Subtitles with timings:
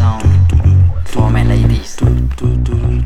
[0.00, 0.20] song
[1.04, 1.96] for my ladies.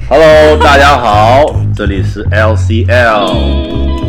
[0.08, 4.08] Hello，大家好，这里是 LCL，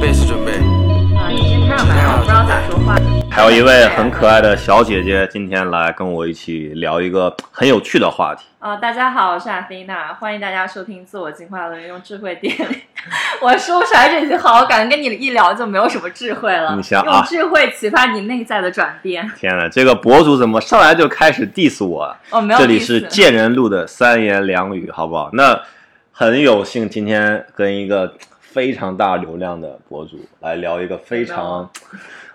[3.36, 8.46] 还有一位很可爱的小姐姐，今天来跟我一起聊一个很有趣的话题。
[8.58, 12.56] 啊，大家好，我是阿菲娜，欢迎大家收听自我进化论用智慧点。
[13.42, 16.74] 我说出来这句话，我感觉跟你一聊就没有什么智慧了。
[16.76, 19.30] 你想啊用智慧启发你内在的转变。
[19.36, 22.16] 天呐，这个博主怎么上来就开始 diss 我啊？
[22.30, 25.28] 哦，没有这里是贱人录的三言两语，好不好？
[25.34, 25.60] 那
[26.10, 31.68] 很有幸今天跟一个非常大流量的博主来聊一个非常，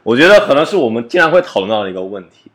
[0.04, 2.52] 我觉得可能是我们经常会讨论到的一个问题，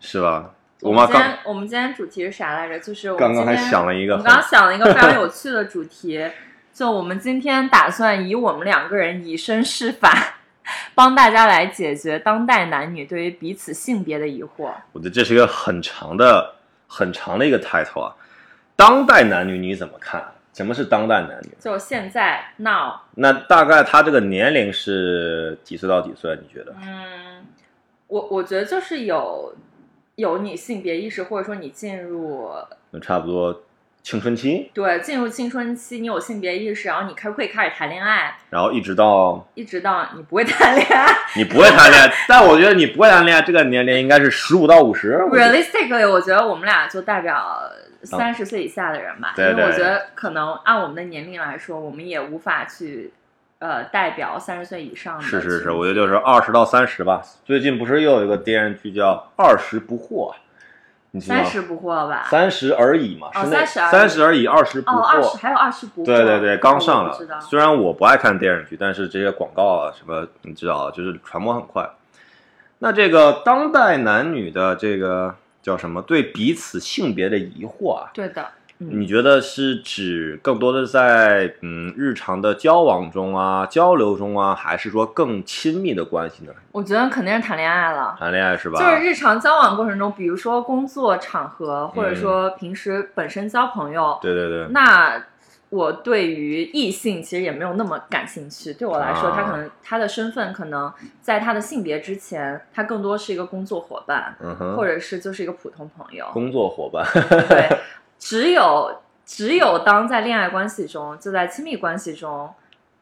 [0.00, 0.50] 是吧？
[0.82, 2.80] 我们今天我们今天主题是啥来着？
[2.80, 6.24] 就是我们刚刚还想了一个我们刚刚想了一个非常有趣的主题，
[6.72, 10.38] 就我们今天打算以我们两个人以身试法，
[10.94, 14.72] 帮大家来解决当代男女对于彼此性别的疑惑。
[14.92, 16.54] 我觉得这是一个很长的、
[16.86, 18.14] 很长的一个 title 啊。
[18.74, 20.24] 当代男女你怎么看？
[20.52, 21.50] 什么是当代男女？
[21.58, 26.36] 就现在 now，那大概他这个年龄是几岁到几岁？
[26.42, 26.74] 你觉得？
[26.82, 27.46] 嗯，
[28.08, 29.54] 我我觉得就是有
[30.16, 32.50] 有你性别意识，或者说你进入
[33.00, 33.62] 差不多
[34.02, 41.06] 青春期，对进入青春期，你有性别意识，然后你开会开始谈恋爱，然后一直到一直到你不会谈恋爱。
[41.36, 45.16] 你不会谈恋爱， 但我觉得你不会谈恋爱这个年龄应该是十五到五十。
[45.30, 47.62] Realistically，我觉得我们俩就代表
[48.02, 53.12] 三十岁以下的人吧，因为我觉得可能按我们的年龄来说，我们也无法去
[53.58, 55.22] 呃代表三十岁以上的。
[55.22, 57.22] 是是是，我觉得就是二十到三十吧。
[57.44, 60.32] 最近不是又有一个电视剧叫《二十不惑》，
[61.10, 61.26] 你吗？
[61.26, 62.26] 三十不惑吧？
[62.30, 65.36] 三十而已嘛，哦是那30而已三十而已，二十不哦，二十惑。
[65.38, 66.06] 还有二十不惑。
[66.06, 67.40] 对对对，刚上了我不知道。
[67.40, 71.88] 虽然我不爱看电视剧，但是这些广告啊什么，你知道，就是传播很快。
[72.78, 76.00] 那这个当代男女的这个叫什么？
[76.02, 78.48] 对彼此性别的疑惑啊，对的，
[78.78, 86.52] 嗯，你觉得是指更多的在嗯日常的交往中啊、交流中啊，还是说更亲密的关系呢？
[86.72, 88.16] 我觉得肯定是谈恋爱了。
[88.18, 88.78] 谈恋爱是吧？
[88.78, 95.22] 就是日常交往过程中，比如说工作场合，或者嗯说平时本身交朋友，对对对，那
[95.70, 98.74] 我对于异性其实也没有那么感兴趣。
[98.74, 100.92] 对我来说，啊他可能他的身份可能
[101.22, 106.26] 在他的性别之前，他更多是一个工作伙伴，嗯哼，或者是就是一个普通朋友。
[106.32, 107.06] 工作伙伴，
[107.48, 107.68] 对，
[108.18, 112.52] 只有只有当在恋爱关系中，就在亲密关系中，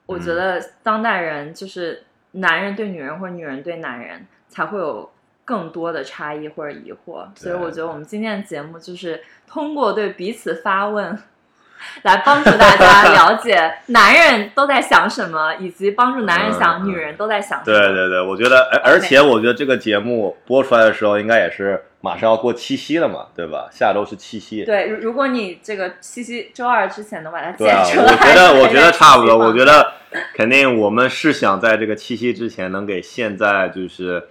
[0.05, 5.11] 我觉得当代人就是男人对女人或者女人对男人才会有
[5.47, 7.27] 更多的差异或者疑惑。
[7.35, 11.19] 所以我觉得我们今天的节目就是通过对彼此发问。
[12.03, 17.79] 来帮助大家了解 男人都在想什么，以及帮助男人想嗯女人都在想什么。
[17.79, 23.69] 对对对，我觉得，而而且我觉得这个节目播出来的时候，应该也是马上要过七夕了嘛，对吧？
[23.73, 24.65] 下周是七夕。
[24.65, 29.93] 对，如如果你这个七夕周二之前能把它剪出来， 我觉得我觉得差不多，我觉得
[30.35, 34.23] 肯定我们是想在这个七夕之前能给现在就是，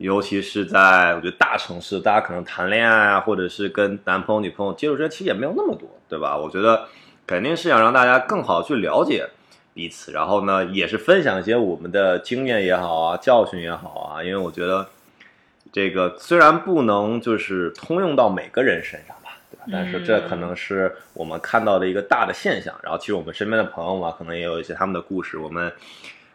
[0.00, 6.36] 尤其是在我觉得大城市，大家可能谈恋爱啊，或者是跟男朋友女朋友接触之间，其实也没有那么多，对吧？
[6.36, 6.86] 我觉得
[7.26, 9.28] 肯定是想让大家更好去了解
[9.74, 14.88] 彼此，然后呢，也是分享一些我们的经验也好啊，教训也好啊，因为我觉得
[15.72, 19.64] 这个虽然不能就是通用到每个人身上吧，对吧？
[19.72, 22.72] 但是这可能是我们看到的一个大的现象。
[22.84, 25.72] 然后其实我们身边的朋友嘛，可能也有一些他们的故事，我们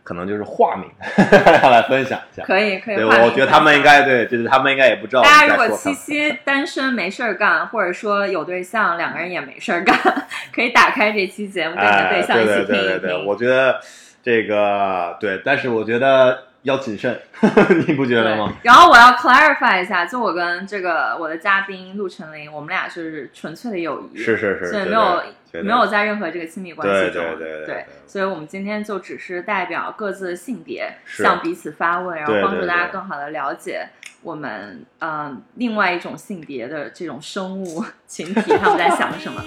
[0.04, 0.90] 可能就是化名
[1.72, 2.44] 来分享一下。
[2.44, 2.96] 可以可以。
[2.96, 5.94] 对，我觉得他们应该对，就是他们应该也不知道大家如果七。
[5.94, 9.98] 夕单身没事儿干，或者说有对象，两个人也没事儿干，
[10.54, 13.26] 可以打开这期节目跟你的哎，象一起对听一对对对对，听。
[13.26, 13.80] 我觉得
[14.22, 17.18] 这个对，但是我觉得要谨慎，
[17.88, 18.54] 你不觉得吗？
[18.64, 25.24] 然后我要 clarify 一下，就我跟这个我的嘉宾陆晨林，我们俩是纯粹的友谊，是是是，所以没有
[25.64, 33.88] 没有在任何这个亲密关系中，对对对所以我们今天就只是代表各自的性别向彼此发问，然后帮助大家更好的了解
[34.22, 39.44] 我们嗯、另外一种性别的这种生物群体他们在想什么。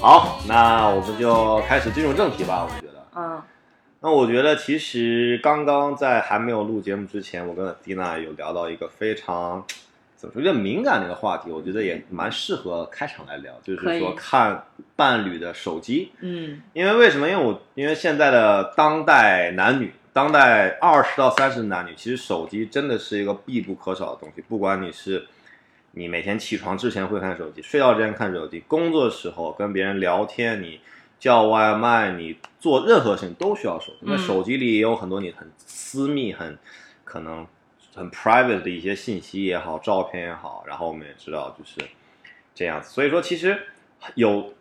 [0.00, 2.64] 好，那我们就开始进入正题吧。
[2.64, 3.42] 我觉得，嗯
[4.00, 9.64] 那我觉得其实刚刚在还没有录节目之前，我跟蒂娜有聊到一个非常
[10.14, 14.62] 怎么说有点敏感的一个话题，我觉得也蛮适合开场来聊，就是说看
[14.94, 16.12] 伴侣的手机。
[16.20, 17.28] 嗯因为为什么？
[17.28, 24.44] 因为我因为现在的当代男女，当代二十到三十的男女，其实手机真的是一个必不可少的东西。
[24.48, 25.26] 不管你是
[25.92, 30.80] 你每天起床之前会看手机，睡觉之前看手机，工作的时候跟别人聊天，你
[31.18, 33.98] 叫外卖，你做任何事情都需要手机。
[34.02, 36.56] 那嗯手机里也有很多你很私密、很
[37.04, 37.46] 可能
[37.94, 41.88] 很 private 的一些信息也好，照片也好，然后我们也知道就是
[42.54, 42.90] 这样子。
[42.90, 43.58] 所以说，其实
[44.14, 44.54] 有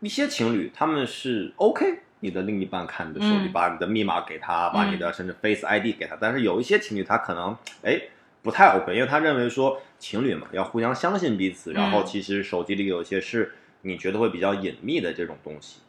[0.00, 8.00] 一些情侣他们是 OK，你的另一半看你的手机，嗯把你的密码给他，把你的甚至 Face ID 给他，但是有一些情侣他可能哎
[8.42, 15.80] 不太 OK，因为他认为说情侣嘛要互相相信彼此，然后嗯其实手机里有一些是你觉得会比较隐秘的这种东西，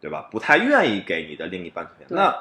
[0.00, 0.28] 对吧？
[0.30, 2.32] 不太愿意给你的另一半那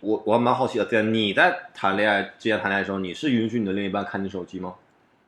[0.00, 4.74] 我我还蛮好奇的，在你在谈恋爱之前谈恋爱的时候，你是允许你的另一半看你手机吗？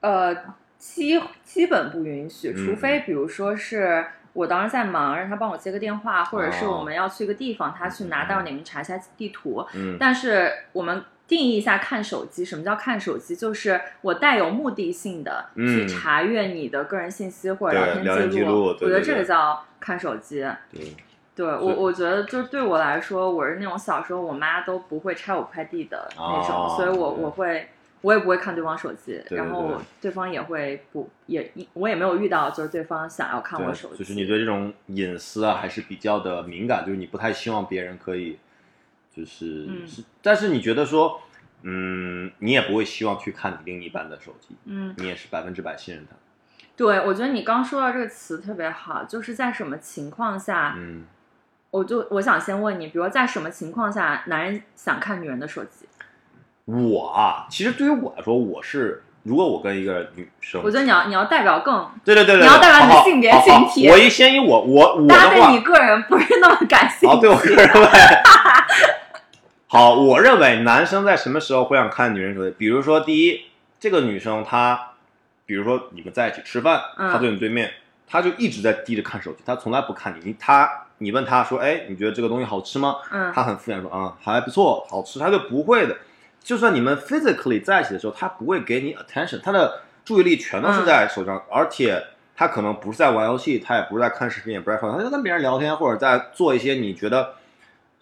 [0.00, 0.36] 呃，
[0.78, 2.66] 基基本不允许，嗯。
[2.66, 4.04] 除非比如说是
[4.34, 6.76] 我当时在忙，让他帮我接个电话，或者是哦。
[6.78, 9.64] 我们要去一个地方，他去拿到里面查一下地图。
[9.74, 9.96] 嗯。
[9.98, 13.34] 但是我们定义一下看手机，什么叫看手机？
[13.34, 15.66] 就是我带有目的性的嗯。
[15.66, 20.46] 去查阅你的个人信息或者聊天记记录对我觉得这个叫看手机。
[20.72, 20.92] 对，
[21.34, 27.68] 对我，我觉得就是对我来说，我是那种小时候我妈都不会拆我快递的那种，哦所以我我会
[28.02, 29.76] 我也不会看对方手机，对然后对。
[30.02, 38.38] 对方也会不也我也没有遇到就是对方想要看我手机，就是你对这种隐私啊还是比较的敏感，就是你不太希望别人可以，
[39.16, 41.22] 就是、嗯是，但是你觉得说，
[41.62, 46.14] 嗯，你也不会希望去看你另一半的手机，嗯，你也是百分之百信任他，
[46.76, 51.04] 对，我觉得你刚说到这个词特别好，就是在什么情况下，嗯，
[51.70, 55.86] 我就我想先问你，比如在什么情况下男人想看女人的手机？
[56.66, 67.20] 我啊，其实对于我来说，我是如果我跟一个女生，我觉得你要你要代表更，对对对对，你要代表你的性别好好群体我一先以我我我的大家对话你，个人不是那么感兴好，趣。
[67.22, 67.88] 对我个人认为，
[69.68, 72.54] 好，我认为男生在什么时候会想看女人手机？
[72.56, 73.46] 比如说，第一，
[73.80, 74.92] 这个女生她，
[75.44, 77.72] 比如说你们在一起吃饭，嗯她坐你对面，
[78.06, 80.20] 她就一直在低着看手机，她从来不看你。
[80.24, 82.98] 你她你问她说，哎，你觉得这个东西好吃吗？
[83.10, 85.96] 嗯她很敷衍说，啊、还不错，好吃，她就不会的。
[86.40, 92.00] 就算你们 physically 在一起的时候，她不会给你 attention，她的注意力全都是在手上，而且
[92.36, 97.34] 她可能不是在玩游戏，她也不是在看视频，也不是在刷，她就跟别人聊天，或者在做一些你觉得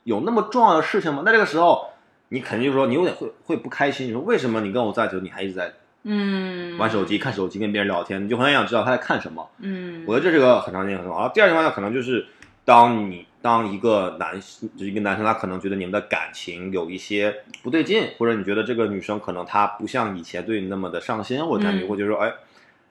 [0.04, 1.22] 有那么重要的事情吗？
[1.24, 1.88] 那这个时候，
[2.28, 5.72] 你肯定就说你有点会会不开心，你说为什么你跟我在一起，你还一直在
[6.04, 9.48] 嗯，玩手机、看手机、跟别人聊天，你就很想知道他在看什么。
[9.58, 11.20] 嗯，我觉得这是个很常见的情况。
[11.20, 12.26] 然后第二情况下，可能就是
[12.64, 14.38] 当你当一个男
[14.76, 22.30] 就是一个男生，他可能觉得你们的感情有一些不对劲，或者你觉得这个女生可能她不像以前对你那么的上心，或者你嗯会觉得说，哎，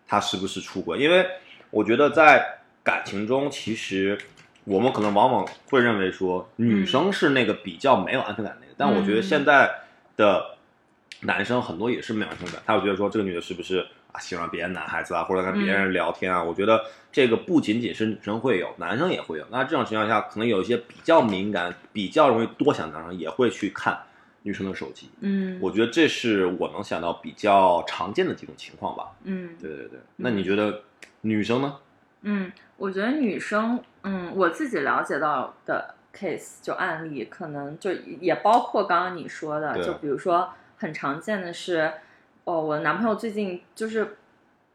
[0.07, 0.97] 她是不是出轨？
[0.97, 1.25] 因为
[1.69, 4.17] 我觉得在感情中，其实
[4.65, 9.69] 我们可能往往会认为说女生是那个比较没有安全感的那个，但我觉得现在
[10.15, 10.55] 的
[11.21, 16.41] 男生很多也是没有安全感，他会觉得说这个女的是不是啊喜欢别的男孩子啊，或者跟别人聊天啊？
[16.41, 19.45] 我觉得这个不仅仅是女生会有，男生也会有。
[19.51, 23.97] 那这种情况下，可能有一些比较敏感、比较容易多想的男生也会去看
[24.43, 25.09] 女生的手机。
[25.21, 29.11] 嗯，我觉得这是我能想到比较常见的几种情况吧。
[29.23, 30.81] 嗯对对对，那你觉得
[31.21, 31.75] 女生呢？
[32.21, 41.91] 嗯，我觉得女生，嗯，我自己了解到的 case 就案例，可能就也包括刚刚你说的，就比如说很常见的是，
[42.43, 44.17] 哦，我男朋友最近就是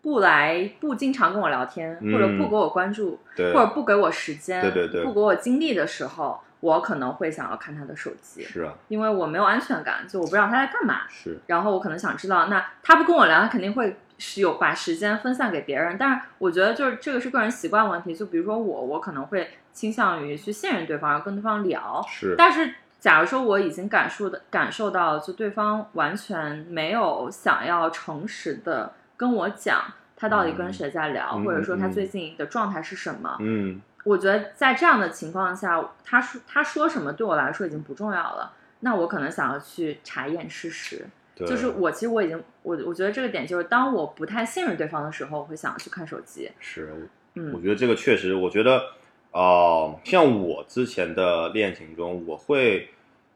[0.00, 2.38] 不来不经常跟我聊天，或者嗯。
[2.38, 5.04] 不给我关注，或者不给我时间，对对对。
[5.04, 11.02] 不给我精力的时候，我可能会想要看他的手机，是啊，因为我没有安全感，就我不知道他在干嘛。
[11.08, 15.96] 是，然后我可能想知道，那他不跟我聊，他肯定会是有把时间分散给别人。
[15.98, 18.14] 但是我觉得就是这个是个人习惯问题。
[18.14, 22.04] 就比如说我，我可能会倾向于去信任对方，然后跟对方聊。
[22.06, 29.82] 是，但是假如说我已经感受的感受到，就对方完全没有想要诚实的跟我讲
[30.16, 33.36] 他到底跟谁在聊，嗯或者说他最近的状态是什么。
[33.38, 38.52] 嗯，我觉得在这样的情况下，他说他说什么对我来说已经不重要了。
[38.80, 41.06] 那我可能想要去查验事实。
[41.38, 46.50] 对，就是我其实我已经我我觉得这个点就是，当我不太信任对方的时候，我会想要去看手机。
[46.58, 48.82] 是，我嗯觉得这个确实，我觉得，
[49.30, 52.90] 呃，像我之前的恋情中，我会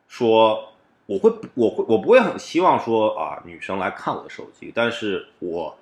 [0.09, 0.73] 说，
[1.07, 5.77] 我会，我会，我不会很希望说啊，女生来看我的手机，但是我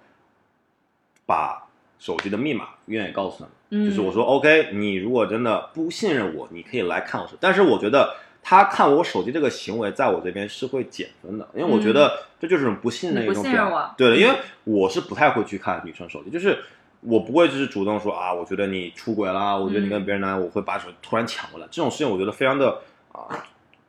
[1.24, 1.66] 把
[1.98, 8.14] 手机的密码愿意告诉他们，嗯，就是我说 OK，你如果真的不信任我，你可以来看我手，但是我觉得。
[8.42, 16.58] 他看我手机这个行为，在我这边是会减分的，因为我觉得这就是种不信任的一种表对因为我是不太会去看女生手机，就是
[17.02, 22.80] 我不会就是主动说啊，我觉得你出轨啦，我觉得你跟别人呢，我会把手突然抢过来，这种事情我觉得非常的
[23.12, 23.28] 啊，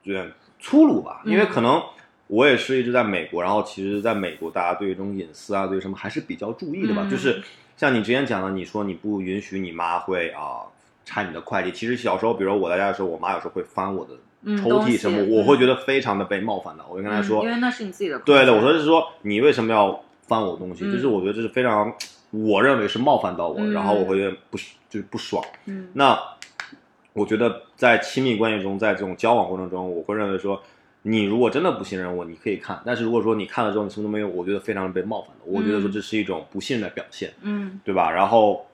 [0.03, 1.48] 有点粗鲁吧，因为嗯。
[1.48, 1.81] 可能
[2.27, 7.10] 我也是一直在美国，然后其实在美国大家对于这种隐私啊，对于什么还是比较注意的吧，嗯。
[7.10, 7.41] 就是
[7.75, 10.63] 像你之前讲的，你说你不允许你妈会啊
[11.03, 14.12] 拆你的快递，其实小时候，比如我在家的时候，我妈有时候会翻我的
[14.57, 16.83] 抽屉什么，我会觉得非常的被冒犯的。
[16.89, 20.86] 我就跟他说，嗯因为那是你自己的空对的，我说是说你为什么要翻我东西？
[20.86, 21.93] 嗯就是我觉得这是非常，
[22.31, 24.57] 我认为是冒犯到我，嗯然后我会有点不
[24.89, 25.43] 就是不爽。
[25.65, 26.17] 嗯那
[27.13, 30.62] 我觉得在亲密关系中，在这种交往过程中，我会认为说，
[31.03, 35.41] 你如果真的不信任我，你可以看；但是如果说你看了之后你什么都没有，我觉得非常的被冒犯的。
[35.45, 38.10] 我觉得说这是一种不信任的表现，嗯对吧？
[38.10, 38.65] 然后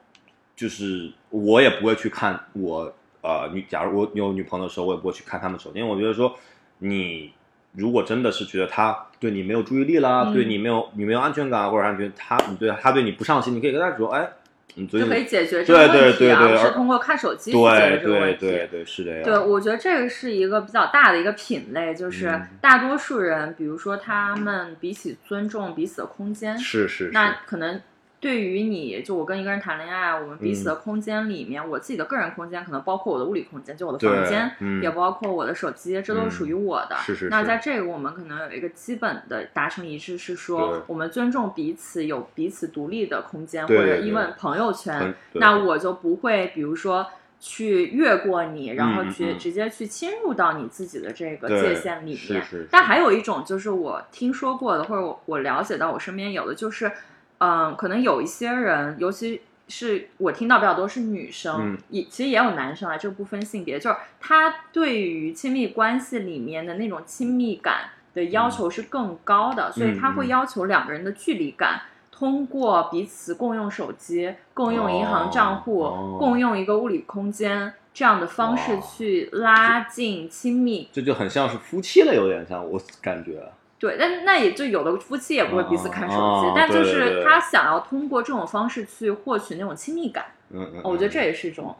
[0.55, 2.93] 就是我也不会去看我
[3.27, 6.34] 呃女，假如我有女朋友的时候，我也不会去看他们手机，因为我觉得说
[6.79, 7.34] 你。
[7.74, 14.27] 如果真的是觉得他对你没有注意力啦，嗯对你没有你没有安全感，或者安全他你对他对你不上心，你可以跟他说，哎，
[14.74, 18.39] 你就可以解决这个对问题，而不是对对对而通过看手机去解决对对这个问题。
[18.39, 19.24] 对对，是这样。
[19.24, 27.79] 对，我觉得这个是一个比较大的一个品类，就是嗯大多数人，比如说他们彼此尊重彼此的空间，是是是，那可能
[28.19, 30.65] 对于你，就我跟一个人谈恋爱，我们彼此嗯。
[30.65, 34.81] 的空间里面，我自己的个人空间可能包括我的物理空间，就我的房间，嗯。
[34.81, 36.95] 也包括我的手机，这都是属于我的。
[36.97, 47.07] 是是是那在这个我们可能有一个基本的达成一致，是说我们尊重彼此，有彼此独立的空间，或者因为朋友圈那我就不会，比如说。
[47.39, 52.43] 去越过你，然后去、直接去侵入到你自己的这个界限里面。
[52.71, 56.91] 但还有一种就是我听说过的，或者我我了解到我身边有的，就是，
[57.39, 71.82] 嗯，可能有一些人，尤其是我听到比较多是女生，嗯也其实也有男生啊，这个不分性别，就是他对于亲密关系里面的那种亲密感的要求是更高的，所以他会嗯要求两个人的距离感。
[72.20, 83.48] 通过彼此共用手机、共用银行账户、哦共用一个物理空间这样的方式去拉近亲密这就很像是夫妻了，有点像我感觉。
[83.79, 91.75] 对，但那也就有的夫妻也不会彼此看手机，哦但就是他想要通过这种方式去获取那种亲密感，嗯嗯，我觉得这嗯也是一种。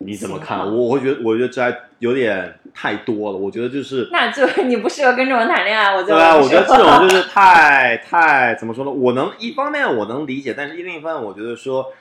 [0.00, 0.60] 你怎么看？
[0.60, 3.36] 我我会觉得，我觉得这还有点太多了。
[3.36, 8.90] 我觉得就是，那就你不适合跟这种人谈恋爱，我觉得对啊，我觉得这种 就是太太怎么说呢？
[8.92, 11.92] 我能一方面我能理解，但是另一方面我觉得说，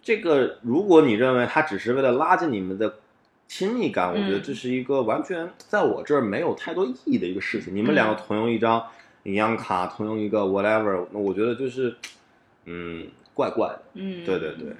[0.00, 2.94] 这个如果你认为他只是为了拉近你们的
[3.52, 7.76] 亲密感，我觉得嗯这是一个完全在我这儿没有太多意义的一个事情。
[7.76, 8.82] 你们两个嗯同用一张
[9.24, 11.94] 银行卡，同用一个 whatever，那我觉得就是，
[12.64, 13.82] 嗯，怪怪的。
[13.92, 14.74] 嗯，对对对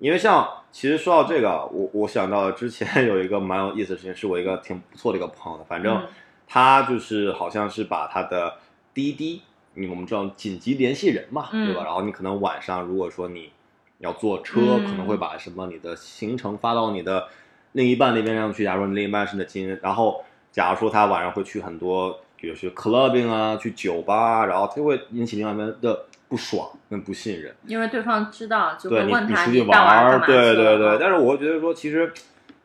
[0.00, 6.08] 因为像其实说到这个啊，我我想到之前 有一个蛮有意思的事情，是我一个挺不错的一个朋友，反正嗯
[6.48, 8.54] 他就是好像是把他的
[8.92, 9.42] 滴滴，
[9.74, 11.84] 你我们知道紧急联系人嘛，嗯对吧？
[11.84, 13.52] 然后你可能晚上如果说你
[13.98, 17.28] 要坐车，嗯可能会把什么你的行程发到你的
[17.72, 18.64] 另一半那边上去。
[18.64, 27.54] 假如说你另一半是你的亲人，然后假如说他晚上会去很多，比如说 clubbing 啊，去酒吧啊，然后他会引起另外一边的不爽跟不信任。
[27.66, 30.98] 因为对方知道就会问他你出去玩对对对。
[30.98, 32.12] 但是我会觉得说，其实，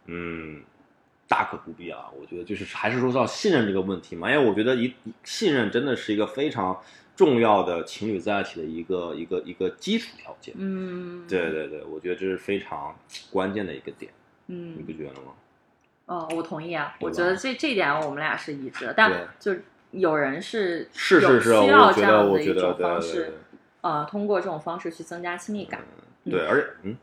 [0.06, 0.62] 嗯，
[1.28, 2.06] 大可不必啊。
[2.20, 6.78] 我觉得就是还是说到信任这个问题嘛，因为我觉得一一信任真的是一个非常
[7.16, 10.54] 重要的情侣在一起的一个一个一个基础条件。
[10.58, 12.96] 嗯，对对对，我觉得这是非常
[13.32, 14.12] 关键的一个点，
[14.48, 15.32] 你嗯不觉得吗？
[16.08, 19.54] 哦，我同意啊，我觉得这这一点我们俩是一致的，但就
[19.92, 23.34] 有人是有是是是，需要这样的一种方式，
[23.82, 25.82] 呃，通过这种方式去增加亲密感。
[26.24, 26.98] 对，而且嗯，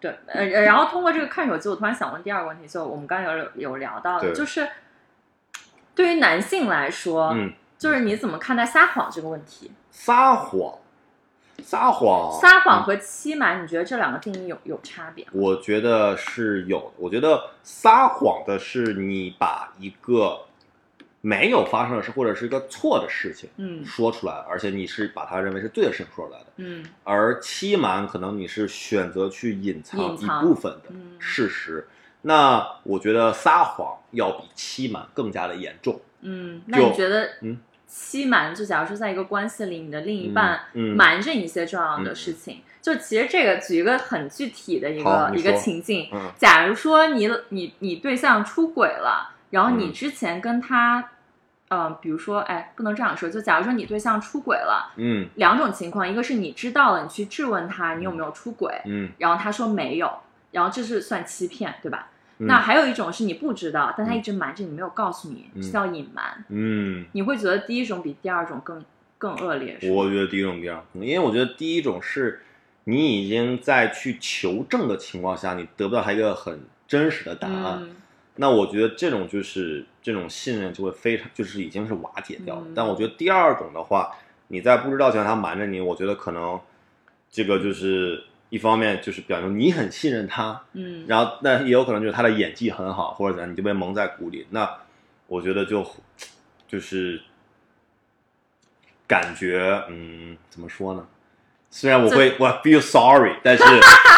[0.00, 4.68] 对，呃，呃然后通过这个看手机，我突然想问第二个问题，就我们刚刚有有聊到的，就是
[5.94, 9.70] 对于男性来说，嗯，就是你怎么看待撒谎这个问题？
[9.92, 10.74] 撒谎，
[11.62, 15.26] 撒谎，撒谎和欺瞒，你觉得这两个定义有有差别？
[15.32, 16.92] 我觉得是有。
[16.96, 20.40] 我觉得撒谎的是你把一个
[21.20, 26.46] 没有发生的事，或者是一个错的事情嗯说出来，而且你是把它认为是对的事情说出来的。
[26.56, 31.86] 嗯而欺瞒可能你是选择去隐藏一部分的嗯事实。
[32.22, 35.98] 那我觉得撒谎要比欺瞒更加的严重。
[36.20, 37.58] 嗯，那你觉得嗯
[37.92, 40.60] 欺瞒，就假如说在一个关系里，你的另一半
[40.96, 46.30] 瞒着你一些重要的事情，就其实这个举一个很具体的一个一个情境，嗯。
[46.38, 49.92] 假如说你你你对象出轨了，然后你嗯。
[49.92, 51.10] 之前跟他，
[51.70, 55.28] 嗯、比如说，哎，不能这样说，就假如说你对象出轨了，嗯。
[55.34, 60.08] 两种情况，一个是你知道了，你去质问他你有没有出轨，嗯，然后他说没有，
[60.52, 62.06] 然后这是算欺骗，对吧？
[62.40, 66.44] 嗯那还有一种是你不知道，但他一直瞒着你，没有告诉你，嗯这叫隐瞒。
[66.48, 68.82] 嗯，你会觉得第一种比第二种更
[69.18, 72.40] 更恶劣，我觉得第一种比较，因为我觉得第一种是
[72.84, 77.78] 你已经在去求证的情况下，你得不到他一个很真实的答案。
[77.82, 77.96] 嗯
[78.36, 82.62] 那我觉得这种就是这种信任就会非常就是已经是瓦解掉了。
[82.64, 84.12] 嗯但我觉得第二种的话，
[84.48, 86.58] 你在不知道情况下他瞒着你，我觉得可能
[87.30, 94.46] 这个就是一方面就是表明你很信任他，嗯然后那也有可能就是他的演技很好或者怎样，你就被蒙在鼓里。
[94.50, 94.68] 那
[95.26, 95.86] 我觉得就
[96.68, 97.20] 就是
[99.06, 101.06] 感觉，嗯，怎么说呢？
[101.70, 103.62] 虽然我会我 feel sorry，但是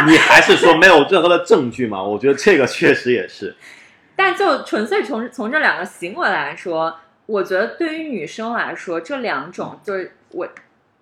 [0.07, 2.03] 你还是说没有任何的证据嘛？
[2.03, 3.55] 我觉得这个确实也是。
[4.17, 6.97] 但就纯粹从从这两个行为来说，
[7.27, 10.49] 我觉得对于女生来说，这两种就是我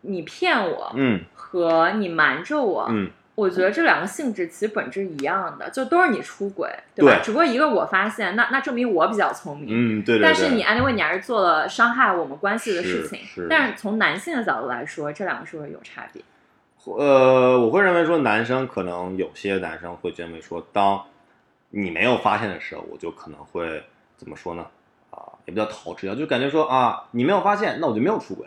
[0.00, 3.10] 你骗我嗯和你瞒着我，嗯，
[3.40, 7.16] 我觉得这两个性质其实本质一样的，就都是你出轨，对吧？
[7.16, 9.68] 对只不过一个我发现，那那证明我比较聪明。
[9.70, 10.22] 嗯，对对对。
[10.22, 16.22] 但是你 anyway 你还是做了伤害我们关系的事情是是，但是从男性的角度来说，这两个是不是有差别？
[16.84, 21.02] 呃，我会认为说，男生可能有些男生会认为说，当
[21.70, 23.82] 你没有发现的时候，我就可能会
[24.16, 24.66] 怎么说呢？
[25.10, 28.46] 啊，也不叫逃之夭，就感觉说啊，你没有发现，那我就没有出轨；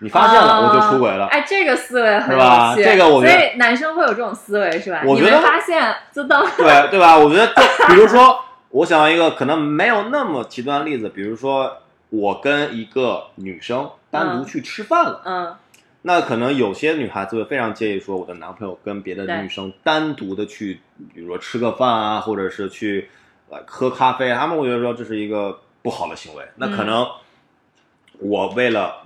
[0.00, 1.26] 你发现了，我就出轨了。
[1.26, 5.02] 哎，这个思维很是吧有趣，这个我觉得所以男生会有这种思维是吧？
[5.04, 7.16] 我觉得发现就当对对吧？
[7.18, 8.38] 我觉得就 比如说，
[8.70, 11.78] 我想要一个可能没有那么极端的例子，比如说
[12.10, 15.54] 我跟一个女生单独去吃饭了，嗯
[16.02, 20.80] 那可能有些女孩子会非常介意说，我的男朋友跟别的女生单独的去，
[21.12, 23.10] 比如说吃个饭啊，或者是去
[23.50, 26.44] 呃喝咖啡，他们会觉得说这是一个不好的行为。
[26.54, 27.04] 那可能
[28.20, 29.02] 我为了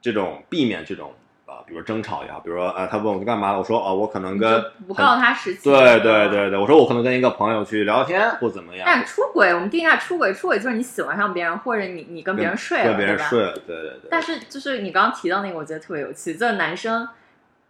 [0.00, 1.12] 这种避免这种
[1.46, 5.72] 啊、比如争吵也好，比如说呃他问我干嘛了，我说啊我可能跟就不告诉他实情。
[5.72, 6.28] 对对。
[6.28, 14.08] 对对，我说我可能跟一个朋友去聊天或怎么样，但出轨，我们定义一下出轨，出轨就是你喜欢上别人，或者你你跟别人睡了，跟别人对吧睡了，对对对。
[14.10, 17.08] 但是就是你刚刚提到那个，我觉得特别有趣，就是男生。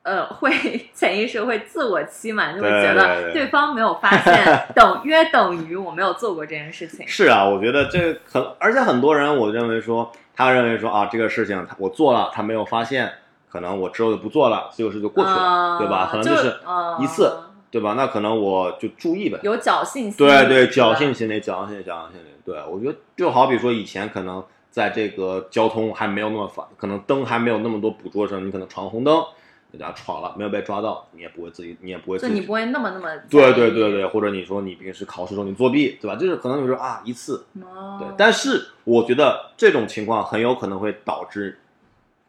[0.04, 0.50] 呃，会
[0.94, 4.42] 潜意识会自我欺瞒，就会觉得对对对方没有发现，
[4.74, 7.06] 等约等于我没有做过这件事情。
[7.06, 13.12] 是啊，我觉得这很，而且很多人，我认为说，他认为说啊，这个事情他我做了，他没有发现，
[13.50, 16.08] 可能我之后就不做了，这个事就过去了，嗯对吧？
[16.12, 17.36] 可能就就是嗯一次，
[17.72, 17.94] 对吧？
[17.96, 19.40] 那可能我就注意呗。
[19.42, 22.28] 有侥幸心理，对对，侥幸心理，侥幸心理，侥幸心理。
[22.44, 24.40] 对，我觉得就好比说以前可能
[24.70, 29.20] 在这个交通还没有那么发，可能灯还没有那么多捕捉的时候，你可能闯红灯，
[29.70, 36.16] 人家闯了没有被抓到，你也不会自己，你也不会自己就你不会那么那么对对对对，或者你说你平时考试中你作弊，对吧？
[36.16, 41.58] 就是可能你说啊一次，哦对，但是我觉得这种情况很有可能会导致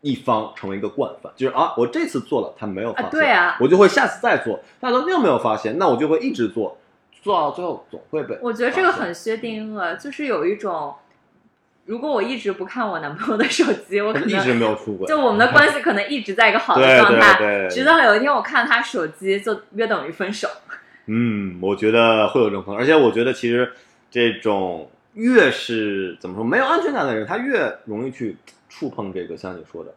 [0.01, 6.77] 一方成为一个惯犯，就是啊，我这次做了，他没有发啊现，对啊我就会下次再做，他说又没有发现，那我就会一直做，
[7.21, 8.37] 做到最后总会被。
[8.41, 10.93] 我觉得这个很薛定谔，就是有一种，
[11.89, 20.47] 如果我一直不看我男朋友的手机，我可一直能没有出轨，就我们的关系可能一直在一个好的状态，对对对直到有一天我看他手机，就约等于分手。
[21.07, 23.73] 嗯，我觉得会有这种可能，而且我觉得其实
[24.11, 28.37] 这种越是怎么说没有安全感的人，他越容易去
[28.69, 29.91] 触碰这个像你说的，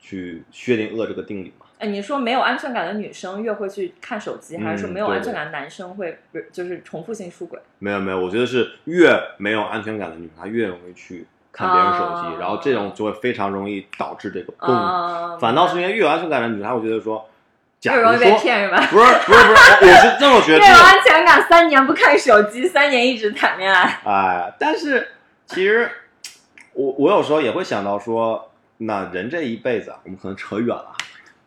[0.00, 1.66] 去薛定谔这个定理嘛。
[1.80, 6.18] 哎，你说没有安全感的女生越会去看手机，还是说没有安全感的男生会
[6.52, 7.58] 就是重复性出轨？
[7.78, 14.70] 没有没有，我觉得是越没有安全感的女生，她越容易去看别人手机，哦然后这种就会非常容易导致这个崩。
[14.70, 17.26] 嗯，反倒是因为越有安全感的女生，她会觉得说，
[17.80, 18.86] 假越容易被说骗是吧？
[18.90, 24.00] 不是不是不是，我我是这么觉得 越，有安全感，三年不看手机，三年一直谈恋爱。
[24.04, 25.08] 哎，但是
[25.46, 25.90] 其实
[26.74, 30.92] 我我有时候也会想到说，那人这一辈子啊，我们可能扯远了，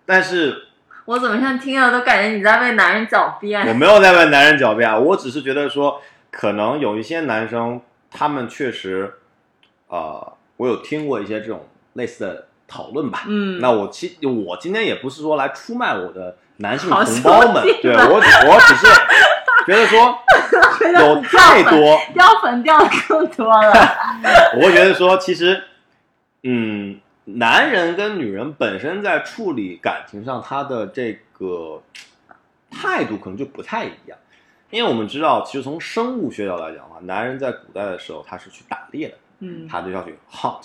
[0.06, 0.68] 但是
[1.06, 3.68] 我怎么像听了都感觉你在为男人狡辩？
[3.68, 9.14] 我没有在为男人狡辩啊，我只是觉得说，可能有一些男生，他们确实，
[9.88, 13.24] 呃，我有听过一些这种类似的讨论吧。
[13.28, 18.88] 嗯，那我其我今天也不是说来出卖我的男性同胞们，对我我只是
[19.66, 20.18] 觉得说
[21.00, 23.74] 有太多， 掉粉掉的更多了。
[24.56, 25.64] 我会觉得说，其实，
[26.44, 31.82] 嗯，男人跟女人本身在处理感情上，他的这个
[32.70, 34.18] 态度可能就不太一样。
[34.70, 40.64] 因为我们知道，其实从生物学角度来讲的话，男人在古代的时候他是去打猎的，嗯，他就要去 hunt，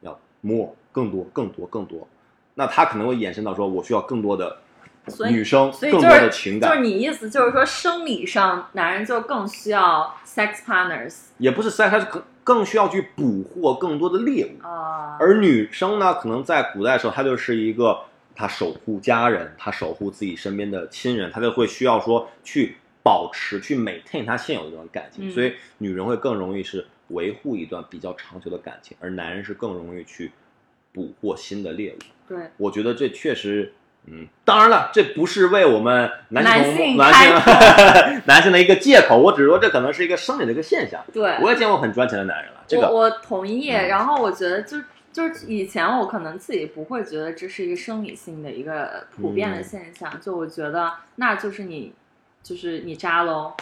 [0.00, 2.06] 要 more 更多、更多、更多。
[2.54, 4.58] 那他可能会衍生到说，我需要更多的
[5.28, 14.66] 女生，所以更多的情感，就是你意思就是说，生理上男人就更需要 sex partners 也不是在，他是更更需要去捕获更多的猎物。
[14.66, 18.00] 啊，而女生呢，可能在古代的时候，她就是一个
[18.34, 30.32] 她守护家人，她守护自己身边的亲人，她就会需要说去保持、去 maintain 她现有的这段感情，嗯所以女人会更容易是维护一段比较长久的感情，而男人是更容易去
[30.94, 31.98] 捕获新的猎物。
[32.26, 33.74] 对，我觉得这确实，
[34.10, 41.00] 嗯，当然了，这不是为我们男性男性 男性的一个借口，我只是说这可能是一个生理的一个现象。
[41.12, 43.70] 对，我也见过很赚钱的男人了，这个我我同意。
[43.70, 44.78] 嗯然后我觉得就
[45.12, 51.92] 就是以前我可能自己不会觉得这是一个生理性的一个普遍的嗯现象，就我觉得那就是你
[52.42, 53.54] 就是你渣喽。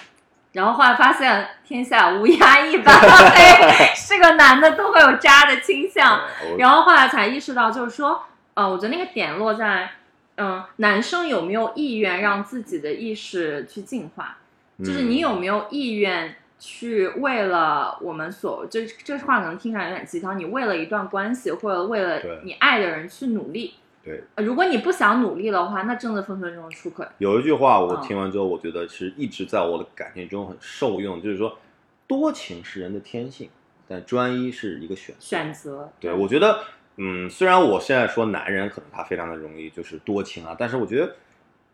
[0.53, 6.23] 然后后来发现天下乌鸦一般黑，是个男的都会有渣的倾向。
[6.59, 8.23] 然后后来才意识到，就是说，
[8.55, 9.91] 呃，我觉得那个点落在，
[10.37, 14.39] 嗯、男生有没有意愿让自己的意识去进化，
[14.79, 23.75] 就是你有没有意愿去为了我们所，这这话可能听起来有点鸡汤，你为了一段关系或者为了你爱的人去努力。
[24.05, 27.05] 对呃如果你不想努力的话，那真的分分钟出轨。
[27.19, 31.59] 有一句话我嗯听完之后，我觉得是一直在我的感情中很受用，就是说，
[32.07, 33.51] 多情是人的天性，
[33.89, 35.21] 但专一是一个选择。
[35.21, 36.61] 选择，对，我觉得，
[36.97, 41.15] 嗯，虽然我现在说男人可能他非常的容易就是多情啊，但是我觉得，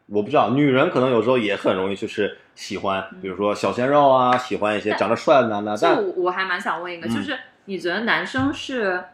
[0.06, 9.04] 我不知道，女人可能有时候也很容易就是喜欢，比如说小鲜肉啊，喜欢一些长得帅的男的，但我我还蛮想问一个，嗯就是你觉得男生是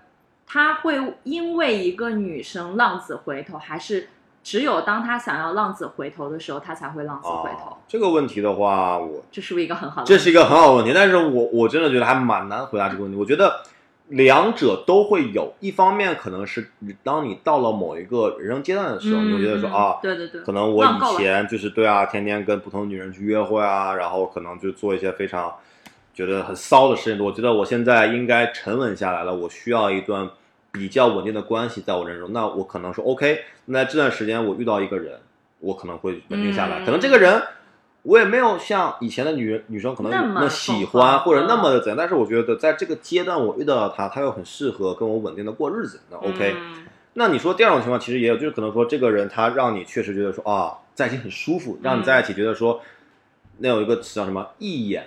[0.47, 4.09] 他会因为一个女生浪子回头，还是
[4.43, 7.73] 只有当他想要浪子回头的时候，他才会浪子回头？
[7.73, 10.07] 啊，这个问题的话，我这是不是一个很好的？
[10.07, 13.19] 这是一个很好的问题，但是我我真的觉得还蛮难回答这个问题。
[13.19, 13.61] 我觉得
[14.09, 16.71] 两者都会有，一方面可能是
[17.03, 25.53] 当你到了某一个人生阶段的时候，嗯你会觉得说嗯啊，对对对，可能我以前就是对啊，天天跟不同女人去约会啊，然后可能就做一些非常
[26.15, 27.25] 觉得很骚的事情。
[27.25, 30.29] 我觉得我现在应该沉稳下来了，我需要一段
[30.73, 32.33] 比较稳定的关系在我人生中。
[32.33, 35.19] 那我可能说 OK，那这段时间我遇到一个人，
[35.61, 36.81] 我可能会稳定下来。
[36.81, 37.43] 嗯可能这个人
[38.03, 41.73] 我也没有像以前的女人女生可能那么么喜欢或者那么嗯。
[41.73, 46.55] 的怎样，但是我觉得在这个阶段我遇到了他，他又很适合跟我稳定的过日子，那 OK。
[46.57, 46.85] 嗯
[47.15, 52.81] 那你说第二种情况其实也有，就是可能说这个人他让你确实觉得说啊，在一起很舒服，让你在一起觉得说，
[53.57, 55.05] 那有一个词叫什么一眼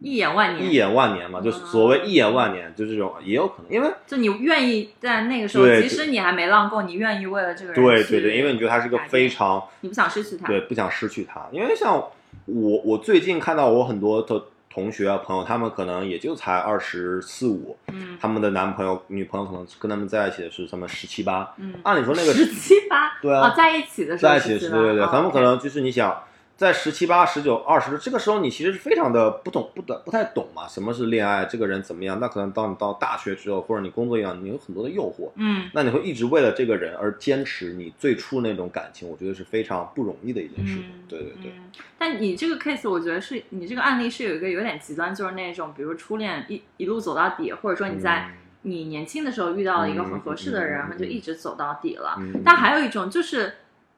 [0.00, 12.04] 一眼万年，一眼万年嘛，就是所谓一眼万年，就这种也有可能，因为就你愿意在那个时候，对即使你还没浪够，你愿意为了这个人对对对，因为你觉得他是个非常你不想失去他，对不想失去他，因为像
[12.46, 18.18] 我我最近看到我很多的同学啊朋友，他们可能也就才二十四五，嗯。
[18.20, 26.22] 他们的男朋友女朋友可能跟他们在一起的是他们十七八，嗯，按理说那个十七八，对啊哦，在一起的时候在一起的时候对对对，哦他们可能就是你想
[26.56, 32.18] 在十七八、十九、二十这个时候，你其实是非常的不懂、不懂、不太懂嘛，什么是恋爱，这个人怎么样？
[32.20, 40.84] 那可能当你到大学之后，或者你工作一样，你有很多的诱惑，嗯那你会一直为了这个人而坚持你最初那种感情，我觉得是非常不容易的一件事情。
[40.94, 41.70] 嗯，对对对，嗯。
[41.98, 48.34] 但你这个 case，我觉得是你这个案例是有一个有点极端，就是那种比如初恋一一路走到底，或者说你在嗯
[48.66, 52.14] 你年轻的时候遇到了一个很合适的人，然后就一直走到底了。
[52.18, 53.52] 嗯但还有一种就是，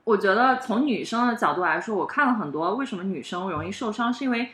[0.07, 4.51] 我觉得从女生的角度来说，我看了很多为什么女生容易受伤，是因为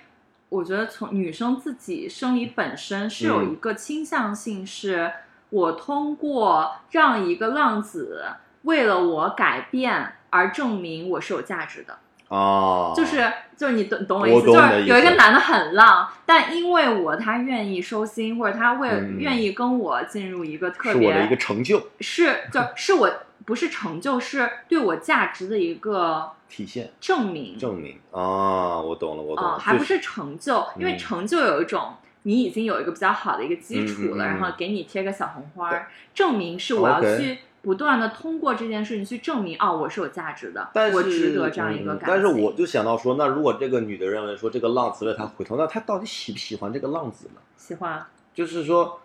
[0.49, 5.13] 我觉得从女生自己生理本身是有嗯一个倾向性，是
[5.51, 8.25] 我通过让一个浪子
[8.63, 11.99] 为了我改变而证明我是有价值的。
[12.35, 21.89] 啊，就是就是你懂懂我意思，就是有一个男的很浪，但因为我他愿意收心，或者他为、嗯愿意跟我进入一个特是我的一个别成就。
[22.01, 23.11] 是就 是我
[23.45, 26.91] 不是成就，是对我价值的一个体现。
[27.01, 27.59] 证明。
[27.59, 27.99] 证明。
[28.11, 31.95] 啊，我懂了，我懂啊、了，就是还不是成就，因为嗯成就有一种。
[32.25, 34.29] 你已经有一个比较好的一个基础了，嗯嗯嗯。
[34.29, 42.09] 然后给你贴个小红花儿，证明是我要去不断的通过这件事情去证明，哦，我是有价值的，但是我值得这样一个嗯感情。
[42.09, 47.41] 但是我就想到说，那如果这个女的认为说这个浪子为她回头，那她到底喜不喜欢这个浪子呢？
[47.57, 49.01] 喜欢，就是说，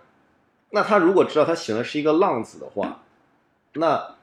[0.72, 3.02] 那她如果知道她喜欢的是一个浪子的话，
[3.74, 4.15] 那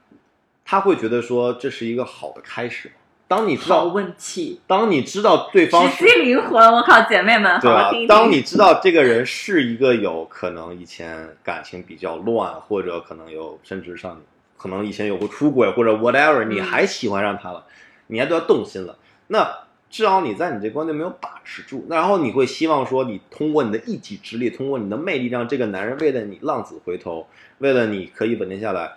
[0.65, 2.95] 她会觉得说这是一个好的开始吗？
[3.27, 4.61] 当你知道，问题。
[4.67, 8.01] 当你知道对方是直击灵魂，我靠，姐妹们，对吧好好听？
[8.01, 8.07] 听。
[8.07, 14.21] 当你知道这个人是一个有可能以前感情比较乱，或者可能有甚至上
[14.57, 17.65] 可能以前有过出轨或者 whatever，你嗯还喜欢上他了，
[18.09, 18.97] 你还对他动心了，
[19.29, 19.49] 那
[19.89, 27.27] 至少你在你这关就没有把持住，那然后你会希望说你通过你的一己之力，通过你的魅力，让这个男人为了你浪子回头，
[27.59, 28.93] 为了你可以稳定下来。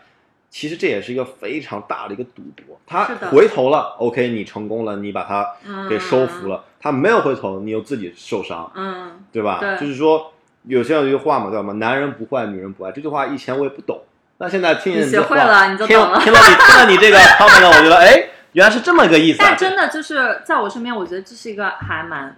[0.58, 2.82] 其实这也是一个非常大的一个赌博。
[2.88, 5.48] 他回头了，OK，你成功了，你把他
[5.88, 6.64] 给收服了。
[6.80, 9.60] 他没有回头，你又自己受伤，嗯，对吧？
[9.60, 11.74] 对就是说，有这样一句话嘛，叫什么？
[11.74, 12.92] 男人不坏，女人不爱。
[12.92, 14.02] 这句话以前我也不懂，
[14.40, 19.46] 那现在听见你学会了你就听懂了听到你听到你这个 comment，我觉得哎，原来是这么个意思、啊。
[19.50, 22.36] 但真的就是在我身边，我觉得这是一个还蛮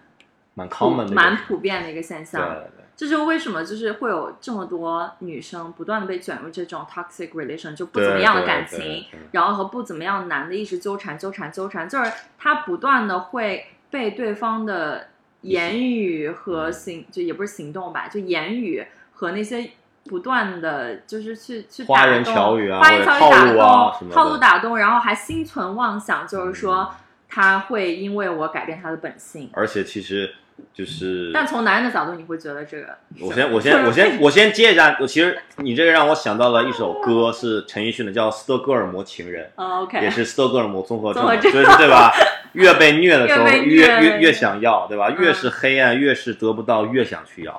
[0.56, 2.56] 蛮普 common 的，蛮普遍的一个现象对象。
[2.56, 2.86] 对对。
[3.00, 15.08] 这就是为什么就是会有这么多女生不断的被卷入这种 toxic relation，就不怎么样的感情，然后和不怎么样男的一直纠缠纠缠纠缠，就是他不断的会被对方的
[15.44, 19.72] 言语和行，就也不是行动吧，就言语和那些。
[20.06, 26.90] 不断的就是去去打花言动巧语啊花言巧语或者打套路啊什么的动，套路打动，然后还心存妄想，就是说嗯
[27.28, 29.52] 他会因为我改变他的本性。
[29.54, 30.34] 而且其实
[30.74, 32.88] 就是但从男人的角度，你会觉得这个
[33.22, 39.46] 我先我先我先我先接一下，我其实 你这个让我想到了一首歌，是陈奕迅的，叫《斯德哥尔摩情人》。
[39.56, 42.12] 哦 OK，也是斯德哥尔摩综合症嘛，综合症就是对吧？
[42.54, 45.10] 越被虐的时候，越越越越想要，对吧？
[45.10, 47.54] 嗯越是黑暗，越是得不到，越想去要，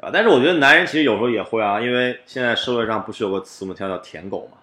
[0.00, 0.10] 啊！
[0.12, 4.58] 但是我觉得男人其实有时候也会啊，因为现在社会上不是有个词我们叫叫舔狗嘛，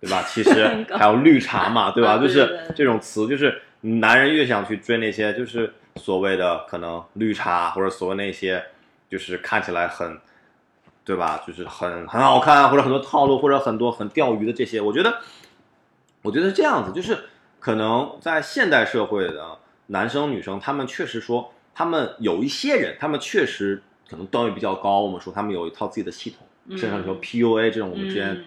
[0.00, 0.22] 对吧？
[0.28, 2.18] 其实还有绿茶嘛，对吧？
[2.18, 8.64] 就是这种词，就是男人越想去追那些就是所谓的可能绿茶或者所谓那些
[9.08, 10.18] 就是看起来很。
[11.06, 11.40] 对吧？
[11.46, 15.20] 就是很很好看，或者很多套路，或者很多很钓鱼的这些，我觉得，
[16.22, 17.16] 我觉得是这样子，就是
[17.60, 19.56] 可能在现代社会的
[19.86, 23.80] 男生女生，他们确实说，他们有一些人，他们确实
[24.10, 28.44] 可能段位比较高，我们说他们有一套自己的系统，嗯甚至说 PUA 这种，我们之前嗯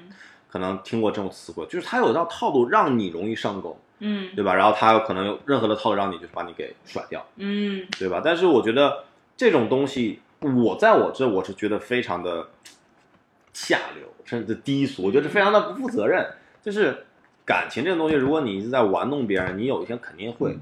[0.49, 4.53] 可能听过这种词汇，就是他有一套套路让你容易上钩，嗯对吧？
[4.55, 8.21] 然后他有可能有任何的套路让你就是把你给甩掉，嗯对吧？
[8.23, 9.03] 但是我觉得
[9.37, 12.47] 这种东西，我在我这我是觉得非常的
[13.53, 16.25] 下流，甚至低俗，我觉得非常的不负责任。
[16.61, 17.05] 就是
[17.45, 20.57] 感情这种东西，如果你一直在玩弄别人，你有一天肯定会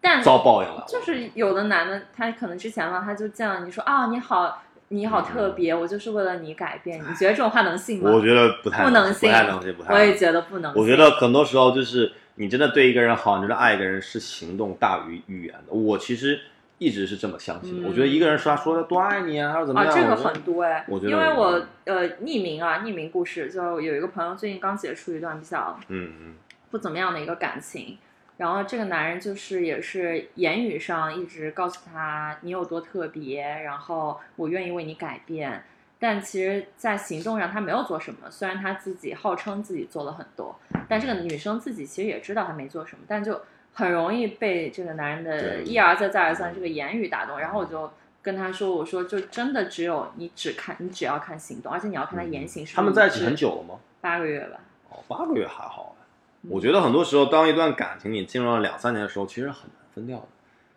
[0.00, 0.84] 但遭报应了。
[0.88, 6.98] 就是有的男的，他可能之前嘛，他就见了你说啊，你好，你好特别，我就是为了你改变。
[6.98, 8.10] 你觉得这种话能信吗？
[8.10, 10.16] 我觉得不太不能信不太能信，不太我也。
[10.16, 10.82] 觉得不能信。
[10.82, 15.72] 我觉得很多时候就是你真的对一个人好，你真的爱一个人是行动大于语言的。
[15.72, 16.40] 我其实
[16.78, 17.86] 一直是这么相信的。
[17.86, 26.34] 嗯我觉得一个人说他说的多爱你啊，还是怎么啊，样，这个很多哎，我觉得因为我呃匿名啊，匿名故事，就有一个朋友最近刚结束一段比较嗯嗯
[26.70, 27.98] 不怎么样的一个感情，
[28.38, 35.62] 然后这个男人就是也是言语上一直告诉他你有多特别，然后我愿意为你改变，
[36.00, 38.28] 但其实，在行动上他没有做什么。
[38.30, 40.58] 虽然他自己号称自己做了很多，
[40.92, 43.40] 但这个女生自己其实也知道她没做什么，但就
[43.72, 47.40] 很容易被这个男人的一而再再而三这个言语打动。
[47.40, 53.80] 然后我就跟他说：“我说就真的只有你只看，你只要看行动，而且你要看他言行是不是他们在一起很久了吗？
[54.02, 54.60] 八个月吧。
[54.90, 55.96] 哦，八个月还好。
[56.42, 60.26] 嗯我觉得很多时候，当一段感情你进入了两三年的时候，其实很难分掉的，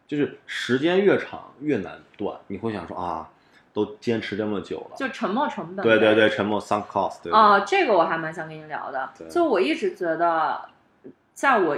[0.08, 2.39] 就是时间越长越难断。
[2.47, 3.28] 你会想说啊，
[3.76, 5.84] 都坚持这么久了，就沉没成本。
[5.84, 7.30] 对对对，沉默 sunk cost？
[7.30, 9.10] 哦，这个我还蛮想跟你聊的。
[9.30, 10.62] 就我一直觉得，
[11.34, 11.78] 在我